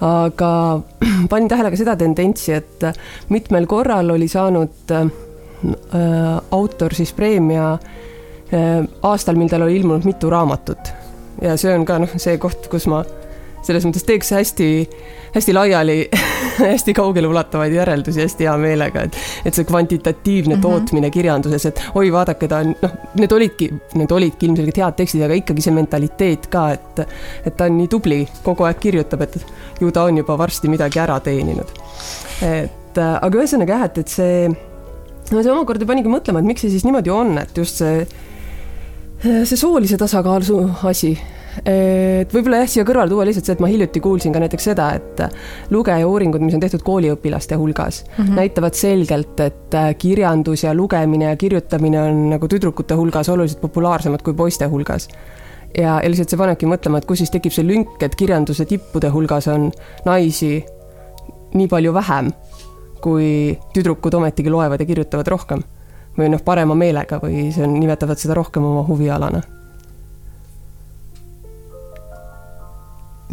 [0.00, 0.80] aga
[1.30, 2.86] panin tähele ka seda tendentsi, et
[3.34, 5.08] mitmel korral oli saanud äh,
[6.50, 10.92] autor siis preemia äh, aastal, mil tal oli ilmunud mitu raamatut.
[11.42, 13.04] ja see on ka noh, see koht, kus ma
[13.68, 14.68] selles mõttes teeks hästi,
[15.34, 15.96] hästi laiali
[16.72, 20.62] hästi kaugeleulatuvaid järeldusi hästi hea meelega, et, et see kvantitatiivne mm -hmm.
[20.62, 25.24] tootmine kirjanduses, et oi, vaadake, ta on, noh, need olidki, need olidki ilmselgelt head tekstid,
[25.26, 27.02] aga ikkagi see mentaliteet ka, et,
[27.46, 29.38] et ta on nii tubli, kogu aeg kirjutab, et
[29.80, 31.76] ju ta on juba varsti midagi ära teeninud.
[32.42, 34.48] et aga ühesõnaga jah, et, et see,
[35.30, 38.06] no see omakorda panigi mõtlema, et miks see siis niimoodi on, et just see
[39.22, 41.18] see soolise tasakaalu asi,
[41.64, 44.88] et võib-olla jah, siia kõrvale tuua lihtsalt see, et ma hiljuti kuulsin ka näiteks seda,
[44.98, 45.22] et
[45.74, 48.38] lugeja uuringud, mis on tehtud kooliõpilaste hulgas mm, -hmm.
[48.38, 54.34] näitavad selgelt, et kirjandus ja lugemine ja kirjutamine on nagu tüdrukute hulgas oluliselt populaarsemad kui
[54.34, 55.08] poiste hulgas.
[55.76, 59.08] ja, ja lihtsalt see panebki mõtlema, et kus siis tekib see lünk, et kirjanduse tippude
[59.08, 59.70] hulgas on
[60.04, 60.64] naisi
[61.54, 62.32] nii palju vähem,
[63.00, 65.62] kui tüdrukud ometigi loevad ja kirjutavad rohkem.
[66.18, 69.57] või noh, parema meelega või see on, nimetavad seda rohkem oma huvialana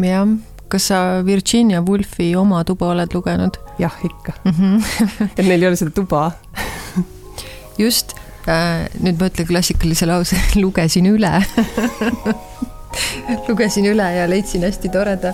[0.03, 0.27] jah,
[0.67, 3.58] kas sa Virginia Woolfi Oma tuba oled lugenud?
[3.79, 4.51] jah, ikka mm.
[4.51, 4.84] -hmm.
[5.38, 6.31] et neil ei ole seda tuba
[7.84, 8.15] just
[8.47, 11.41] äh,, nüüd ma ütlen klassikalise lause, lugesin üle
[13.47, 15.34] lugesin üle ja leidsin hästi toreda,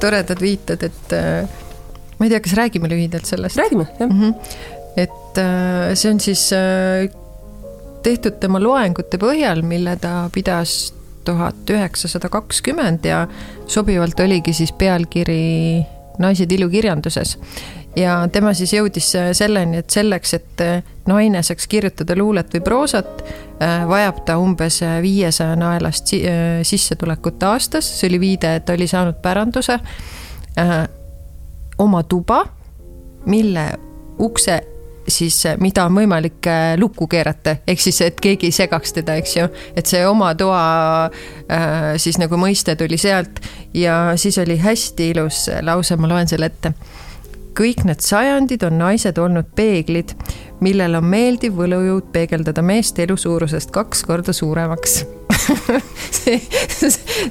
[0.00, 1.48] toredad viited, et äh,
[2.18, 3.56] ma ei tea, kas räägime lühidalt sellest?
[3.56, 4.22] räägime, jah mm.
[4.22, 4.34] -hmm.
[4.96, 7.10] et äh, see on siis äh,
[8.02, 10.94] tehtud tema loengute põhjal, mille ta pidas
[11.26, 13.26] tuhat üheksasada kakskümmend ja
[13.66, 15.86] sobivalt oligi siis pealkiri
[16.18, 17.38] Naised ilukirjanduses.
[17.96, 20.62] ja tema siis jõudis selleni, et selleks, et
[21.08, 23.22] naine saaks kirjutada luulet või proosat,
[23.88, 26.12] vajab ta umbes viiesaja naelast
[26.62, 29.78] sissetulekut aastas, see oli viide, et ta oli saanud päranduse,
[31.78, 32.42] oma tuba,
[33.26, 33.66] mille
[34.20, 34.60] ukse
[35.08, 39.36] siis mida on võimalik äh, lukku keerata, ehk siis, et keegi ei segaks teda, eks
[39.36, 39.48] ju.
[39.76, 40.62] et see oma toa
[41.06, 43.40] äh, siis nagu mõiste tuli sealt
[43.74, 46.72] ja siis oli hästi ilus lause, ma loen selle ette.
[47.56, 50.12] kõik need sajandid on naised olnud peeglid,
[50.60, 55.04] millel on meeldiv võlujõud peegeldada meest elu suurusest kaks korda suuremaks
[56.18, 56.38] see,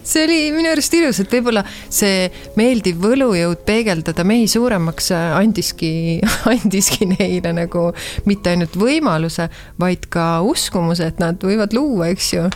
[0.04, 5.92] see oli minu arust ilus, et võib-olla see meeldiv võlujõud peegeldada mehi suuremaks äh, andiski,
[6.54, 7.88] andiski neile nagu
[8.30, 9.50] mitte ainult võimaluse,
[9.82, 12.48] vaid ka uskumuse, et nad võivad luua, eks ju.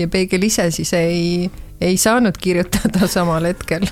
[0.00, 3.86] ja peegel ise siis ei, ei saanud kirjutada samal hetkel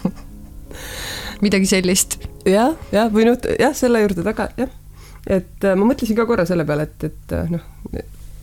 [1.43, 2.73] midagi sellist ja,.
[2.73, 4.73] jah, jah, või noh, jah, selle juurde taga, jah.
[5.27, 7.72] et äh, ma mõtlesin ka korra selle peale, et, et äh, noh,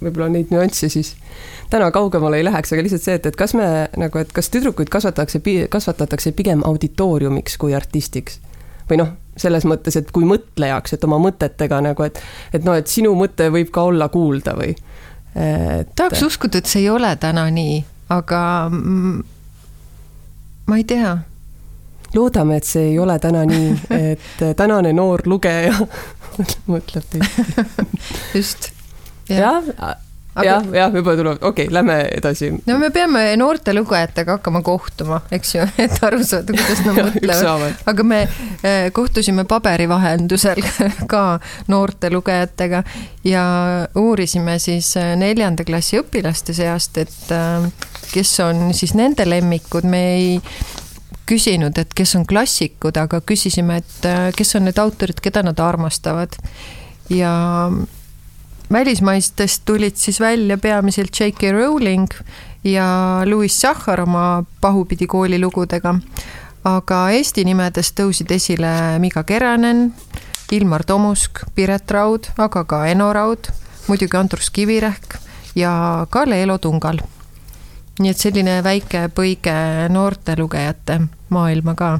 [0.04, 1.14] võib-olla neid nüansse siis
[1.70, 3.66] täna kaugemale ei läheks, aga lihtsalt see, et, et kas me
[4.00, 8.40] nagu, et kas tüdrukuid kasvatatakse, kasvatatakse pigem auditooriumiks kui artistiks
[8.90, 12.20] või noh, selles mõttes, et kui mõtlejaks, et oma mõtetega nagu, et,
[12.54, 15.94] et noh, et sinu mõte võib ka olla kuulda või et....
[15.96, 17.80] tahaks uskuda, et see ei ole täna nii,
[18.16, 18.42] aga
[20.70, 21.18] ma ei tea.
[22.16, 25.76] loodame, et see ei ole täna nii, et tänane noor lugeja
[26.74, 27.70] mõtleb teisiti.
[28.34, 28.72] just.
[29.30, 29.98] Jah
[30.36, 32.50] ja, jah, jah, võib-olla tuleb, okei okay,, lähme edasi.
[32.68, 37.84] no me peame noorte lugejatega hakkama kohtuma, eks ju, et aru saada, kuidas nad mõtlevad.
[37.92, 40.62] aga me eh, kohtusime paberi vahendusel
[41.12, 41.24] ka
[41.72, 42.84] noorte lugejatega
[43.28, 43.46] ja
[44.00, 47.70] uurisime siis eh, neljanda klassi õpilaste seast, et eh,
[48.14, 50.34] kes on siis nende lemmikud, me ei
[51.30, 56.34] küsinud, et kes on klassikud, aga küsisime, et kes on need autorid, keda nad armastavad.
[57.14, 57.34] ja
[58.72, 61.52] välismaistest tulid siis välja peamiselt J.K.
[61.52, 62.08] Rowling
[62.64, 65.96] ja Louis Sachar oma Pahupidi kooli lugudega.
[66.64, 69.94] aga Eesti nimedest tõusid esile Miga Keränen,
[70.52, 73.48] Ilmar Tomusk, Piret Raud, aga ka Eno Raud,
[73.88, 75.16] muidugi Andrus Kivirähk
[75.56, 77.00] ja ka Leelo Tungal.
[78.00, 79.54] nii et selline väike põige
[79.92, 82.00] noorte lugejate maailma ka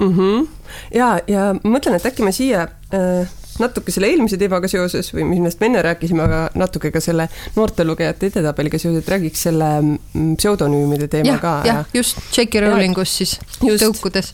[0.00, 0.18] mm.
[0.18, 0.48] -hmm.
[0.94, 2.62] ja, ja mõtlen, et äkki me siia
[2.94, 3.28] äh,
[3.60, 8.30] natuke selle eelmise teemaga seoses või millest me enne rääkisime, aga natuke ka selle noortelugejate
[8.32, 11.54] edetabeliga seoses, et räägiks selle mm, pseudonüümide teema ja, ka.
[11.68, 12.64] jah, just J.K.
[12.66, 13.84] Rowlingust siis just.
[13.84, 14.32] tõukudes.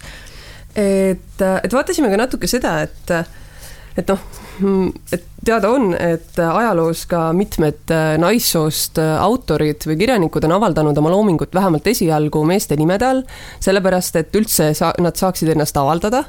[0.75, 3.17] et, et vaatasime ka natuke seda, et
[3.99, 4.21] et noh,
[5.13, 10.99] et teada on, et ajaloos ka mitmed äh, naissoost äh, autorid või kirjanikud on avaldanud
[11.01, 13.23] oma loomingut vähemalt esialgu meeste nimede all,
[13.65, 16.25] sellepärast et üldse sa-, nad saaksid ennast avaldada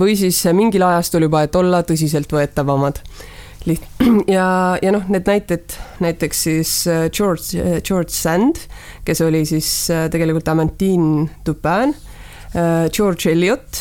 [0.00, 3.00] või siis mingil ajastul juba, et olla tõsiseltvõetavamad.
[3.68, 3.86] Liht-,
[4.36, 4.48] ja,
[4.82, 8.64] ja noh, need näited, näiteks siis äh, George, George Sand,
[9.06, 9.70] kes oli siis
[10.10, 11.94] tegelikult Amantine Dupin,
[12.94, 13.80] George Eliot,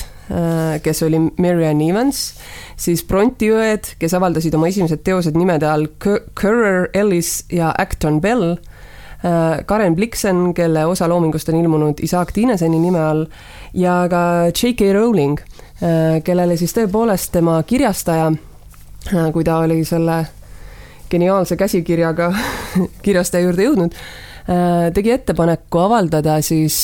[0.83, 2.19] kes oli Marianne Evans
[2.79, 8.55] siis Bronti õed, kes avaldasid oma esimesed teosed nimede all Currer, Ellis ja Acton Bell.
[9.23, 13.25] Äh, Karen Blixen, kelle osa loomingust on ilmunud Isaac Tineseni nime all
[13.73, 14.91] ja ka J.K.
[14.97, 15.39] Rowling,
[15.79, 20.25] äh, kellele siis tõepoolest tema kirjastaja, äh, kui ta oli selle
[21.13, 22.33] geniaalse käsikirjaga
[23.05, 23.95] kirjastaja juurde jõudnud,
[24.97, 26.75] tegi ettepaneku avaldada siis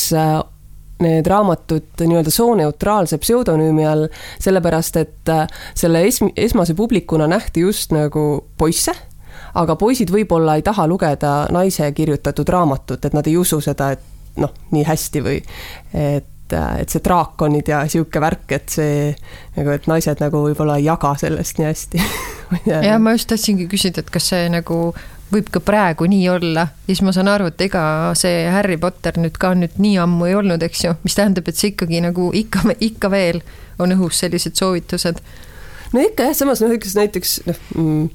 [1.00, 4.08] need raamatud nii-öelda sooneutraalse pseudonüümi all,
[4.40, 8.94] sellepärast et äh, selle es-, esmase publikuna nähti just nagu poisse,
[9.54, 14.36] aga poisid võib-olla ei taha lugeda naise kirjutatud raamatut, et nad ei usu seda, et
[14.40, 15.38] noh, nii hästi või
[15.92, 19.10] et äh, et see draakonid ja sihuke värk, et see
[19.56, 22.04] nagu, et naised nagu võib-olla ei jaga sellest nii hästi.
[22.66, 24.90] Ja ma just tahtsingi küsida, et kas see nagu
[25.30, 27.82] võib ka praegu nii olla ja siis ma saan aru, et ega
[28.18, 31.58] see Harry Potter nüüd ka nüüd nii ammu ei olnud, eks ju, mis tähendab, et
[31.58, 33.42] see ikkagi nagu ikka, ikka veel
[33.80, 35.22] on õhus sellised soovitused.
[35.94, 38.08] no ikka jah, samas noh, eks näiteks noh mm,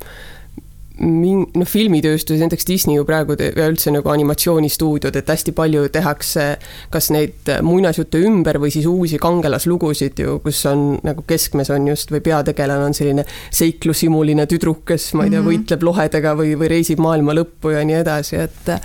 [1.00, 6.48] noh, filmitööstus, näiteks Disney ju praegu ja üldse nagu animatsioonistuudiod, et hästi palju tehakse
[6.94, 12.14] kas neid muinasjutte ümber või siis uusi kangelaslugusid ju, kus on nagu keskmes on just
[12.14, 15.52] või peategelane on selline seiklushimuline tüdruk, kes ma ei tea, mhm.
[15.52, 18.76] võitleb lohedega või, või reisib maailma lõppu ja nii edasi, et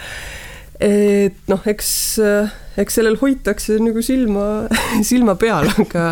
[0.80, 1.90] et noh, eks,
[2.80, 4.44] eks sellel hoitakse nagu silma,
[5.10, 6.04] silma peal, aga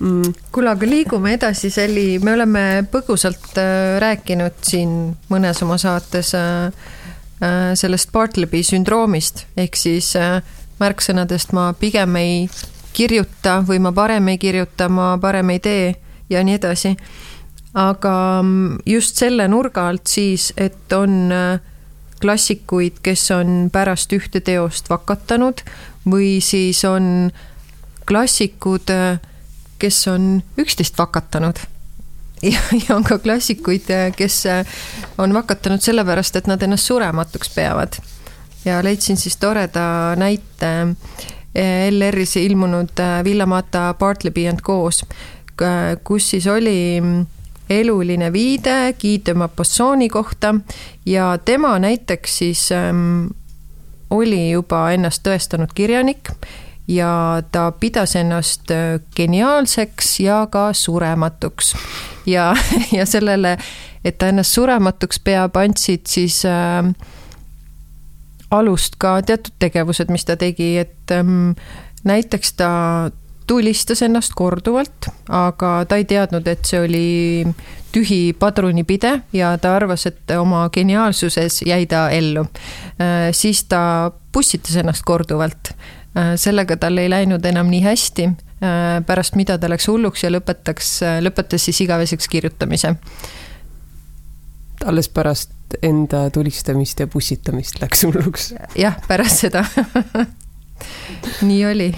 [0.00, 0.34] mm..
[0.54, 4.96] kuule, aga liigume edasi, Selli, me oleme põgusalt äh, rääkinud siin
[5.30, 6.70] mõnes oma saates äh,
[7.76, 9.44] sellest Bartleby sündroomist.
[9.60, 10.14] Ehk siis
[10.80, 12.46] märksõnadest ma pigem ei
[12.96, 15.94] kirjuta või ma parem ei kirjuta, ma parem ei tee
[16.32, 16.96] ja nii edasi.
[17.76, 21.60] aga mm, just selle nurga alt siis, et on äh,
[22.20, 25.62] klassikuid, kes on pärast ühte teost vakatanud
[26.08, 27.30] või siis on
[28.06, 28.92] klassikud,
[29.78, 31.58] kes on üksteist vakatanud.
[32.42, 34.44] ja, ja on ka klassikuid, kes
[35.18, 37.98] on vakatanud sellepärast, et nad ennast surematuks peavad.
[38.64, 40.72] ja leidsin siis toreda näite
[41.90, 45.04] LR-is ilmunud Villamata Bartleby and Co's,
[46.04, 47.00] kus siis oli
[47.70, 50.54] eluline viide Guy de Maupassant'i kohta
[51.06, 53.26] ja tema näiteks siis ähm,
[54.10, 56.30] oli juba ennast tõestanud kirjanik
[56.88, 61.74] ja ta pidas ennast äh, geniaalseks ja ka surematuks.
[62.26, 62.54] ja,
[62.98, 63.58] ja sellele,
[64.04, 66.92] et ta ennast surematuks peab, andsid siis äh,
[68.50, 71.56] alust ka teatud tegevused, mis ta tegi, et ähm,
[72.04, 72.70] näiteks ta
[73.46, 77.08] tulistas ennast korduvalt, aga ta ei teadnud, et see oli
[77.96, 82.46] tühi padrunipide ja ta arvas, et oma geniaalsuses jäi ta ellu.
[83.00, 85.72] Äh, siis ta pussitas ennast korduvalt.
[86.16, 90.32] Äh, sellega tal ei läinud enam nii hästi, äh, pärast mida ta läks hulluks ja
[90.34, 92.96] lõpetaks, lõpetas siis igaveseks kirjutamise.
[94.84, 95.50] alles pärast
[95.82, 98.52] enda tulistamist ja pussitamist läks hulluks?
[98.76, 99.64] jah, pärast seda
[101.48, 101.88] nii oli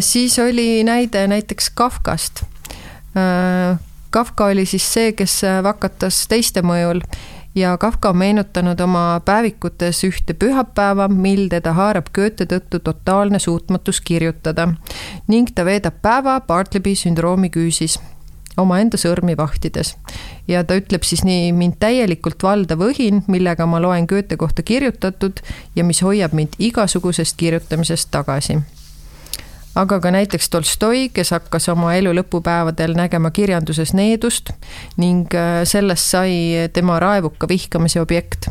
[0.00, 2.42] siis oli näide näiteks Kafkast.
[3.16, 3.78] Äh,
[4.10, 7.00] Kafka oli siis see, kes vakatas teiste mõjul
[7.54, 14.00] ja Kafka on meenutanud oma päevikutes ühte pühapäeva, mil teda haarab Goethe tõttu totaalne suutmatus
[14.00, 14.68] kirjutada
[15.28, 17.98] ning ta veedab päeva Bartleby sündroomi küüsis
[18.56, 19.96] omaenda sõrmi vahtides.
[20.48, 25.40] ja ta ütleb siis nii, mind täielikult valdav õhin, millega ma loen Goethe kohta kirjutatud
[25.76, 28.58] ja mis hoiab mind igasugusest kirjutamisest tagasi
[29.74, 34.50] aga ka näiteks Tolstoi, kes hakkas oma elu lõpupäevadel nägema kirjanduses needust
[34.96, 38.48] ning äh, sellest sai tema raevuka vihkamise objekt.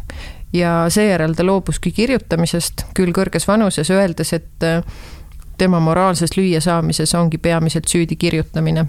[0.54, 4.84] ja seejärel ta loobuski kirjutamisest, küll kõrges vanuses, öeldes, et äh,
[5.58, 8.86] tema moraalses lüüasaamises ongi peamiselt süüdi kirjutamine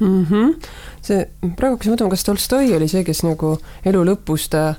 [0.00, 0.24] mm.
[0.24, 0.54] -hmm.
[1.02, 4.74] see, praegu hakkasin mõtlema, kas Tolstoi oli see, kes nagu elu lõpus ta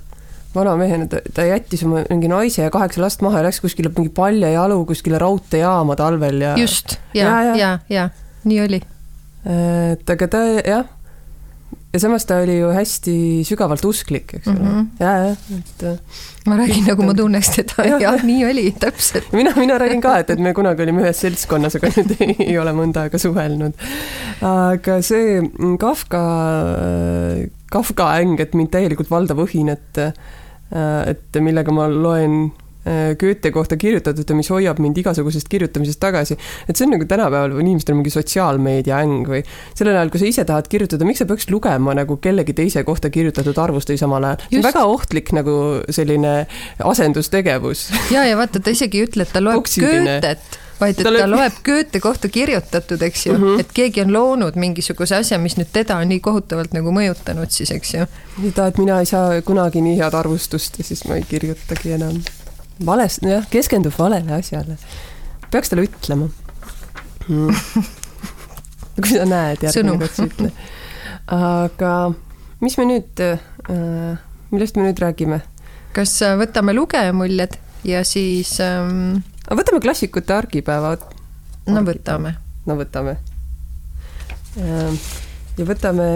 [0.56, 3.91] vana mehena, ta, ta jättis oma mingi naise ja kaheksa last maha ja läks kuskile
[3.95, 6.56] mingi paljajalu kuskile raudteejaama talvel ja.
[6.60, 8.10] just, ja, ja, ja, ja, ja,
[8.43, 8.82] nii oli.
[9.95, 10.89] et aga ta jah
[11.91, 13.14] ja samas ta oli ju hästi
[13.47, 14.86] sügavalt usklik, eks ole mm -hmm..
[14.99, 15.84] ja, jah, et.
[15.84, 15.97] Äh,
[16.47, 19.32] ma räägin nagu ma tunneks teda ja, jah, nii oli, täpselt.
[19.34, 22.58] mina, mina räägin ka, et, et me kunagi olime ühes seltskonnas, aga nüüd ei, ei
[22.58, 23.74] ole mõnda aega suhelnud.
[24.41, 25.41] aga see
[25.80, 26.22] Kafka,
[27.72, 29.99] Kafka äng, et mind täielikult valdav õhin, et,
[30.72, 32.52] et millega ma loen
[32.82, 36.38] Äh, Goethe kohta kirjutatud ja mis hoiab mind igasugusest kirjutamisest tagasi.
[36.66, 39.44] et see on nagu tänapäeval inimestel mingi sotsiaalmeedia äng või
[39.78, 43.14] sellel ajal, kui sa ise tahad kirjutada, miks sa peaks lugema nagu kellegi teise kohta
[43.14, 44.42] kirjutatud arvustusi samal ajal?
[44.48, 45.56] see on väga ohtlik nagu
[45.94, 46.34] selline
[46.82, 47.86] asendustegevus.
[48.10, 51.30] ja, ja vaata, ta isegi ei ütle, et ta loeb Goethet vaid et ta, ta
[51.30, 53.60] loeb Goethe kohta kirjutatud, eks ju mm, -hmm.
[53.60, 57.72] et keegi on loonud mingisuguse asja, mis nüüd teda on nii kohutavalt nagu mõjutanud siis,
[57.72, 58.06] eks ju.
[58.42, 62.22] seda, et mina ei saa kunagi nii head arvustust ja siis ma ei kirjutagi enam
[62.86, 64.78] valest, jah, keskendub valele asjale.
[65.52, 66.30] peaks talle ütlema
[67.28, 67.56] mm.
[69.02, 70.52] kui sa näed järgmine kord, siis ütle.
[71.38, 71.96] aga
[72.62, 74.20] mis me nüüd äh,,
[74.52, 75.42] millest me nüüd räägime?
[75.96, 79.22] kas äh, võtame lugejamuljed ja siis ähm....
[79.58, 81.04] võtame klassikute argipäevad.
[81.68, 82.36] no võtame.
[82.66, 83.18] no võtame.
[85.58, 86.08] ja võtame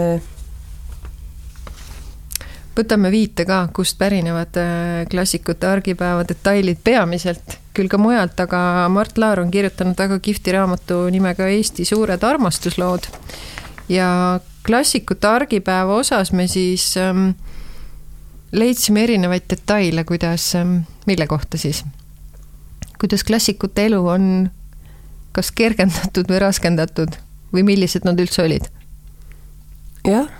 [2.76, 8.60] võtame viite ka, kust pärinevad äh, klassikute argipäeva detailid peamiselt, küll ka mujalt, aga
[8.92, 13.08] Mart Laar on kirjutanud väga kihvti raamatu nimega Eesti suured armastuslood.
[13.88, 17.30] ja klassikute argipäeva osas me siis ähm,
[18.52, 21.84] leidsime erinevaid detaile, kuidas ähm,, mille kohta siis?
[23.00, 24.30] Kuidas klassikute elu on
[25.36, 27.18] kas kergendatud või raskendatud
[27.52, 28.70] või millised nad üldse olid?
[30.06, 30.30] jah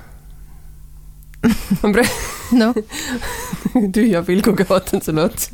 [1.82, 2.72] ma praegu no.
[3.96, 5.50] tühja pilguga vaatan sulle otsa.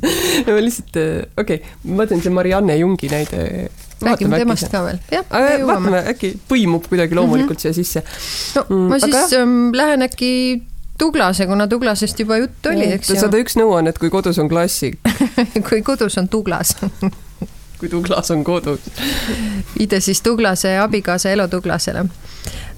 [0.47, 3.69] ma lihtsalt, äh, okei okay,, ma mõtlen see Marianne Jungi näide.
[4.03, 5.25] räägime temast ka veel, jah.
[5.31, 7.73] vaatame, äkki põimub kuidagi loomulikult mm -hmm.
[7.73, 8.03] siia sisse.
[8.55, 9.41] no mm, ma siis aga...
[9.41, 10.31] Ähm, lähen äkki
[11.03, 13.19] Tuglase, kuna Tuglasest juba juttu oli, eks ju.
[13.19, 14.99] sada üks nõuannet, kui kodus on klassik
[15.69, 16.75] kui kodus on Tuglas
[17.79, 18.87] kui Tuglas on kodus.
[19.77, 22.07] viide siis Tuglase abikaasa Elo Tuglasele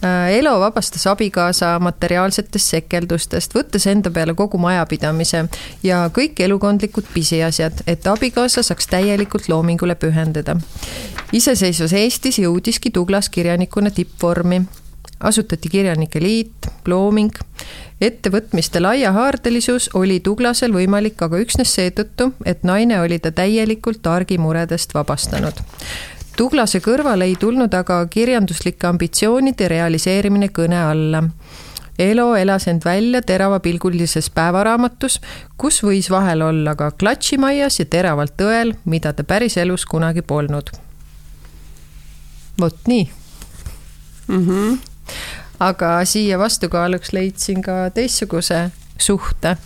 [0.03, 5.45] Äh, Elo vabastas abikaasa materiaalsetest sekeldustest, võttes enda peale kogu majapidamise
[5.83, 10.57] ja kõik elukondlikud pisiasjad, et abikaasa saaks täielikult loomingule pühendada.
[11.33, 14.61] iseseisvas Eestis jõudiski Douglas kirjanikuna tippvormi.
[15.19, 17.31] Asutati Kirjanike Liit, Looming,
[18.01, 25.63] ettevõtmiste laiahaardelisus oli Douglasel võimalik aga üksnes seetõttu, et naine oli ta täielikult argimuredest vabastanud
[26.35, 31.21] Tuglase kõrval ei tulnud aga kirjanduslike ambitsioonide realiseerimine kõne alla.
[31.99, 35.21] Elo elas end välja teravapilgulises päevaraamatus,
[35.55, 40.71] kus võis vahel olla ka klatšimaias ja teravalt õel, mida ta päriselus kunagi polnud.
[42.59, 43.09] vot nii
[44.27, 44.47] mm.
[44.47, 44.77] -hmm.
[45.59, 49.57] Aga siia vastukaaluks leidsin ka teistsuguse suhte.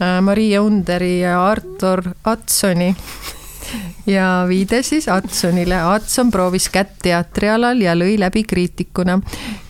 [0.00, 2.94] Äh, Maria Underi ja Artur Atsoni
[4.16, 5.80] ja viide siis Adsonile.
[5.82, 9.20] Adson proovis kätt teatrialal ja lõi läbi kriitikuna,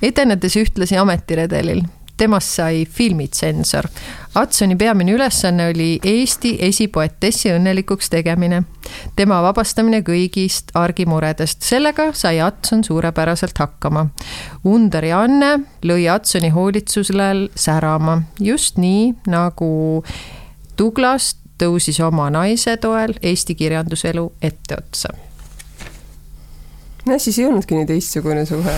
[0.02, 1.84] edenedes ühtlasi ametiredelil.
[2.16, 3.88] Temast sai filmitsensor.
[4.34, 8.62] Adsoni peamine ülesanne oli Eesti esipoetessi õnnelikuks tegemine,
[9.16, 11.62] tema vabastamine kõigist argimuredest.
[11.62, 14.06] sellega sai Adson suurepäraselt hakkama.
[14.64, 20.04] Undar ja Anne lõi Adsoni hoolitsusel särama, just nii nagu
[20.78, 25.08] Douglas tõusis oma naise toel Eesti kirjanduselu etteotsa.
[27.06, 28.74] no siis ei olnudki nii teistsugune suhe.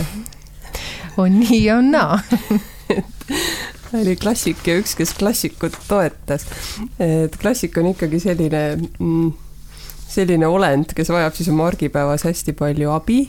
[1.17, 2.19] on nii ja on naa
[4.01, 6.47] oli klassik ja üks, kes klassikut toetas.
[6.99, 8.63] et klassik on ikkagi selline,
[8.99, 9.33] mm,
[10.09, 13.21] selline olend, kes vajab siis oma argipäevas hästi palju abi.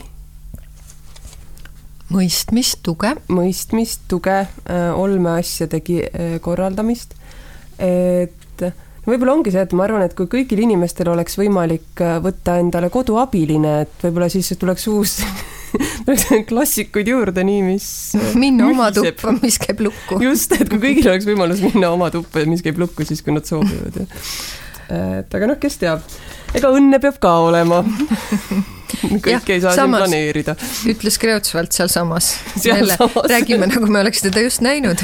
[2.12, 3.14] mõistmist, tuge.
[3.28, 7.14] mõistmist, tuge, äh, olmeasjade äh, korraldamist.
[7.78, 8.34] et
[9.08, 12.90] võib-olla ongi see, et ma arvan, et kui kõigil inimestel oleks võimalik äh, võtta endale
[12.92, 15.18] koduabiline, et võib-olla siis tuleks uus
[16.50, 17.88] klassikuid juurde, nii mis.
[18.38, 20.20] Minna oma tuppa, mis käib lukku.
[20.24, 23.48] just, et kui kõigil oleks võimalus minna oma tuppa, mis käib lukku siis, kui nad
[23.48, 24.02] soovivad.
[24.88, 26.04] et aga noh, kes teab,
[26.56, 27.84] ega õnne peab ka olema
[29.24, 30.54] kõike ei saa samas, siin planeerida.
[30.92, 32.30] ütles Kreutzwald sealsamas.
[32.64, 32.96] jälle
[33.28, 35.02] räägime, nagu me oleks teda just näinud.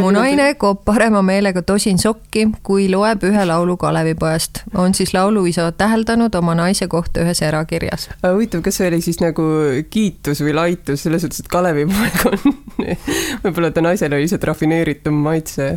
[0.00, 4.64] mu naine koob parema meelega tosin sokki, kui loeb ühe laulu Kalevipojast.
[4.74, 8.08] on siis lauluisa täheldanud oma naise kohta ühes erakirjas.
[8.26, 9.48] huvitav, kas see oli siis nagu
[9.90, 12.54] kiitus või laitus selles suhtes, et Kalevipoeg on
[13.44, 15.72] võib-olla ta naisel oli lihtsalt rafineeritum maitse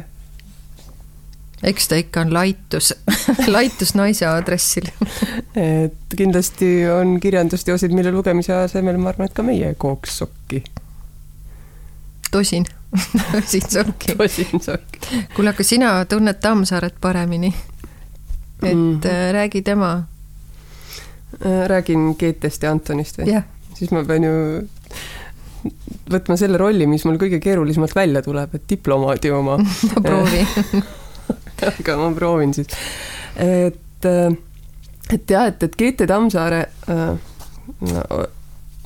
[1.64, 2.94] eks ta ikka on laitus
[3.56, 4.90] laitus naise aadressil
[5.58, 10.64] et kindlasti on kirjandusteoseid, mille lugemise asemel ma arvan, et ka meie kooks sokki.
[12.32, 12.68] tosin
[13.32, 14.16] tosin sokki.
[14.16, 15.24] tosin sokki.
[15.36, 17.54] kuule, aga sina tunned Tammsaaret paremini.
[18.64, 19.34] et mm -hmm.
[19.34, 20.04] räägi tema.
[21.68, 23.32] räägin Keetest ja Antonist või?
[23.32, 23.44] jah.
[23.74, 24.32] siis ma pean ju
[26.12, 29.58] võtma selle rolli, mis mul kõige keerulisemalt välja tuleb, et diplomaadi oma
[29.96, 30.48] no proovi
[31.70, 32.68] aga ma proovin siis.
[33.36, 34.38] et, äh,
[35.14, 38.26] et jah, et, et Geete Tammsaare äh,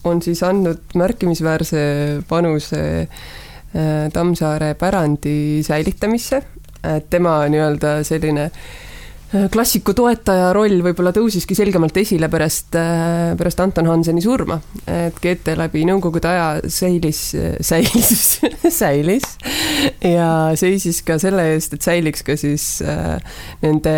[0.04, 1.82] on siis andnud märkimisväärse
[2.28, 6.42] panuse äh, Tammsaare pärandi säilitamisse,
[6.82, 8.64] et tema nii-öelda selline äh,
[9.32, 14.60] klassiku toetaja roll võib-olla tõusiski selgemalt esile pärast, äh, pärast Anton Hanseni surma.
[14.86, 17.22] et Goethe läbi nõukogude aja säilis,
[17.62, 18.42] säilis
[18.82, 19.38] säilis
[20.04, 23.20] ja seisis ka selle eest, et säiliks ka siis äh,
[23.64, 23.96] nende,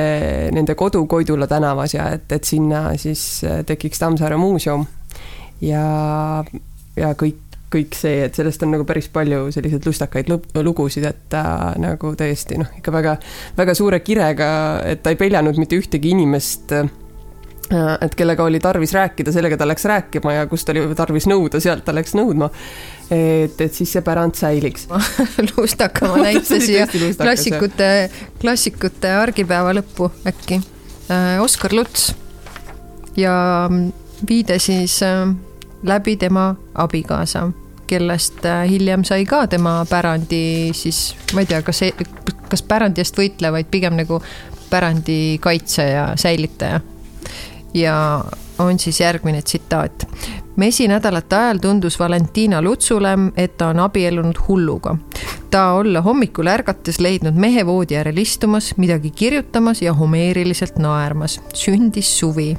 [0.53, 4.85] nende kodu Koidula tänavas ja et, et sinna siis äh, tekiks Tammsaare muuseum.
[5.61, 6.43] ja,
[6.95, 7.42] ja kõik
[7.73, 10.29] kõik see, et sellest on nagu päris palju selliseid lustakaid
[10.63, 13.15] lugusid, et ta nagu tõesti noh, ikka väga,
[13.57, 14.49] väga suure kirega,
[14.93, 16.91] et ta ei peljanud mitte ühtegi inimest äh,
[18.01, 21.85] et kellega oli tarvis rääkida, sellega ta läks rääkima ja kust oli tarvis nõuda, sealt
[21.85, 22.49] ta läks nõudma.
[23.11, 24.87] et, et siis see pärand säiliks
[25.53, 27.89] lustaka ma näitasin siia klassikute,
[28.41, 30.61] klassikute argipäeva lõppu äkki.
[31.11, 32.13] Äh, Oskar Luts
[33.17, 33.33] ja
[34.29, 35.27] viide siis äh,
[35.83, 37.49] läbi tema abikaasa
[37.87, 41.83] kellest äh, hiljem sai ka tema pärandi siis, ma ei tea, kas,
[42.49, 44.21] kas pärandi eest võitleja, vaid pigem nagu
[44.69, 46.81] pärandi kaitse ja säilitaja.
[47.73, 48.23] ja
[48.59, 50.07] on siis järgmine tsitaat.
[50.55, 54.95] mesinädalate ajal tundus Valentina Lutsule, et ta on abiellunud hulluga.
[55.49, 61.41] ta olla hommikul ärgates leidnud mehe voodi äärel istumas, midagi kirjutamas ja homeeriliselt naermas.
[61.53, 62.57] sündis suvi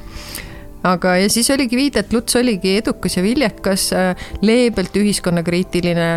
[0.84, 6.10] aga, ja siis oligi viide, et Luts oligi edukas ja viljakas, äh, leebelt ühiskonnakriitiline,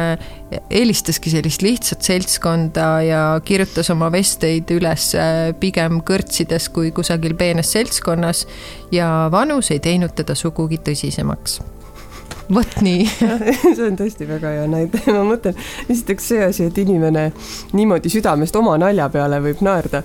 [0.70, 7.72] eelistaski sellist lihtsat seltskonda ja kirjutas oma vesteid üles äh, pigem kõrtsides kui kusagil peenes
[7.76, 8.46] seltskonnas
[8.92, 11.60] ja vanus ei teinud teda sugugi tõsisemaks.
[12.54, 13.04] Vot nii.
[13.76, 15.58] See on tõesti väga hea näide, ma mõtlen,
[15.92, 17.26] esiteks see asi, et inimene
[17.76, 20.04] niimoodi südamest oma nalja peale võib naerda,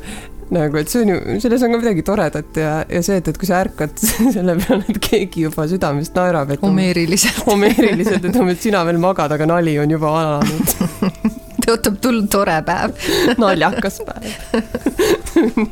[0.53, 3.39] nagu, et see on ju, selles on ka midagi toredat ja, ja see, et, et
[3.41, 3.95] kui sa ärkad
[4.35, 7.45] selle peale, et keegi juba südamest naerab, et homeeriliselt.
[7.49, 10.75] homeeriliselt, et umbes sina veel magad, aga nali on juba alanud.
[11.63, 12.97] Tõotab tulla tore päev.
[13.43, 14.33] Naljakas päev.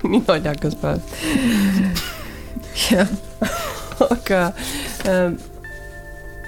[0.07, 1.03] Nii naljakas päev.
[2.91, 3.11] jah.
[4.07, 4.45] aga
[5.11, 5.33] äh,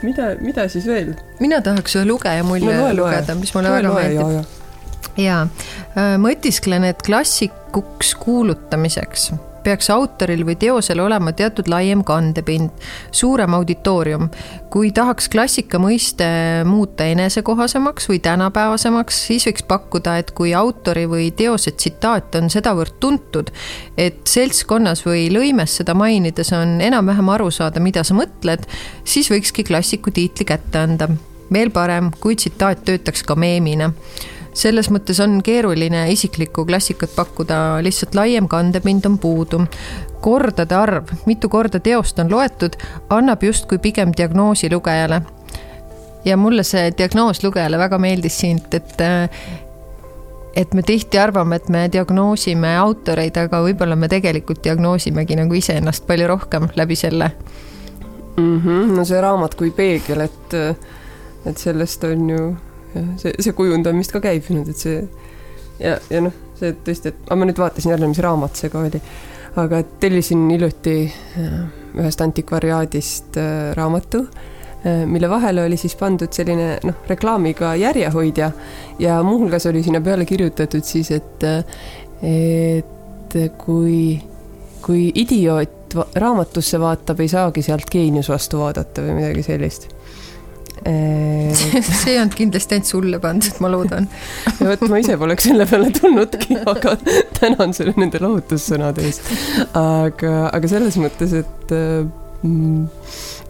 [0.06, 1.12] mida, mida siis veel?
[1.42, 4.54] mina tahaks ühe lugeja mulje no, lugeda, mis mulle loe, väga meeldib.
[5.20, 5.42] jaa,
[5.98, 7.02] äh, mõtisklen, et
[7.72, 12.70] klassikuks kuulutamiseks peaks autoril või teosel olema teatud laiem kandepind,
[13.14, 14.28] suurem auditoorium.
[14.70, 16.26] kui tahaks klassika mõiste
[16.64, 22.98] muuta enesekohasemaks või tänapäevasemaks, siis võiks pakkuda, et kui autori või teose tsitaat on sedavõrd
[23.00, 23.52] tuntud,
[23.96, 28.66] et seltskonnas või lõimes seda mainides on enam-vähem aru saada, mida sa mõtled,
[29.04, 31.08] siis võikski klassiku tiitli kätte anda.
[31.52, 33.92] veel parem, kui tsitaat töötaks ka meemina
[34.54, 39.66] selles mõttes on keeruline isiklikku klassikat pakkuda, lihtsalt laiem kandepind on puudu.
[40.20, 42.76] kordade arv, mitu korda teost on loetud,
[43.10, 45.22] annab justkui pigem diagnoosi lugejale.
[46.24, 49.02] ja mulle see diagnoos lugejale väga meeldis siit, et
[50.54, 56.06] et me tihti arvame, et me diagnoosime autoreid, aga võib-olla me tegelikult diagnoosimegi nagu iseennast
[56.06, 57.30] palju rohkem läbi selle
[58.36, 58.60] mm.
[58.60, 58.92] -hmm.
[58.96, 60.54] no see raamat kui peegel, et,
[61.46, 62.56] et sellest on ju
[63.20, 65.02] see, see kujundamist ka käib nüüd, et see
[65.82, 69.02] ja, ja noh, see tõesti, et ma nüüd vaatasin jälle, mis raamat see ka oli,
[69.60, 71.60] aga tellisin hiljuti äh,
[71.98, 74.24] ühest antikvariaadist äh, raamatu,
[74.86, 78.50] äh, mille vahele oli siis pandud selline noh, reklaamiga järjehoidja.
[79.02, 81.46] Ja muuhulgas oli sinna peale kirjutatud siis, et,
[82.22, 84.20] et kui,
[84.82, 89.90] kui idioot raamatusse vaatab, ei saagi sealt geenius vastu vaadata või midagi sellist
[92.00, 94.08] see ei olnud kindlasti ainult sulle pandud, ma loodan.
[94.58, 96.96] vot ma ise poleks selle peale tulnudki, aga
[97.38, 99.30] tänan sulle nende lohutussõnade eest.
[99.78, 101.74] aga, aga selles mõttes, et,
[102.42, 102.86] mm,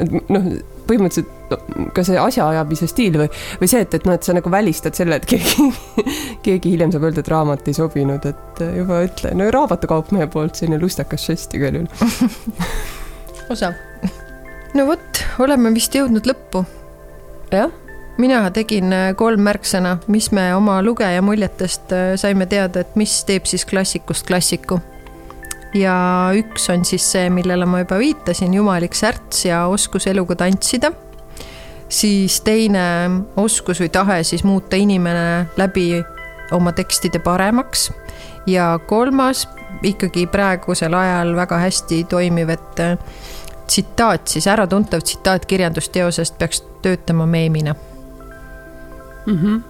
[0.02, 0.50] et noh,
[0.88, 3.28] põhimõtteliselt ka see asjaajamise stiil või,
[3.60, 5.68] või see, et, et noh, et sa nagu välistad selle, et keegi,
[6.46, 10.80] keegi hiljem saab öelda, et raamat ei sobinud, et juba ütle, no raamatukaupmehe poolt selline
[10.82, 11.88] lustakas žest igal juhul
[13.52, 13.76] osav.
[14.76, 16.64] no vot, oleme vist jõudnud lõppu
[17.56, 17.70] jah,
[18.18, 23.22] mina tegin äh, kolm märksõna, mis me oma lugeja muljetest äh, saime teada, et mis
[23.28, 24.80] teeb siis klassikust klassiku.
[25.74, 25.94] ja
[26.36, 30.92] üks on siis see, millele ma juba viitasin, jumalik särts ja oskus eluga tantsida.
[31.88, 32.84] siis teine
[33.36, 36.04] oskus või tahe siis muuta inimene läbi
[36.52, 37.90] oma tekstide paremaks.
[38.46, 39.48] ja kolmas
[39.82, 42.98] ikkagi praegusel ajal väga hästi toimiv, et äh,
[43.72, 47.74] tsitaat siis, äratuntav tsitaat kirjandusteosest peaks töötama meemina
[49.26, 49.38] mm.
[49.38, 49.60] -hmm.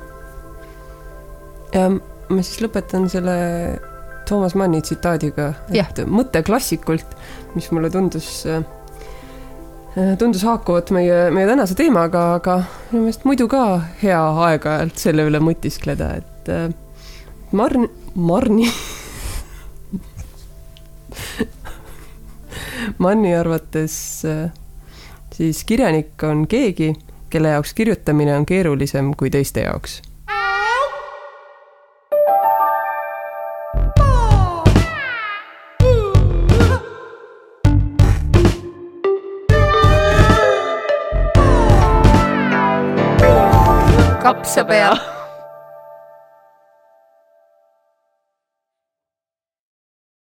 [1.72, 1.90] ja
[2.28, 3.36] ma siis lõpetan selle
[4.28, 6.06] Toomas Manni tsitaadiga, et ja.
[6.06, 7.16] mõte klassikult,
[7.54, 8.62] mis mulle tundus, äh,
[10.18, 13.64] tundus haakuvat meie, meie tänase teemaga, aga minu meelest muidu ka
[14.02, 16.68] hea aeg-ajalt selle üle mõtiskleda, et äh,
[17.52, 18.70] Marn, Marni
[22.98, 24.50] Manni arvates äh,
[25.34, 26.92] siis kirjanik on keegi,
[27.30, 30.02] kelle jaoks kirjutamine on keerulisem kui teiste jaoks.
[44.22, 45.21] Kapsapea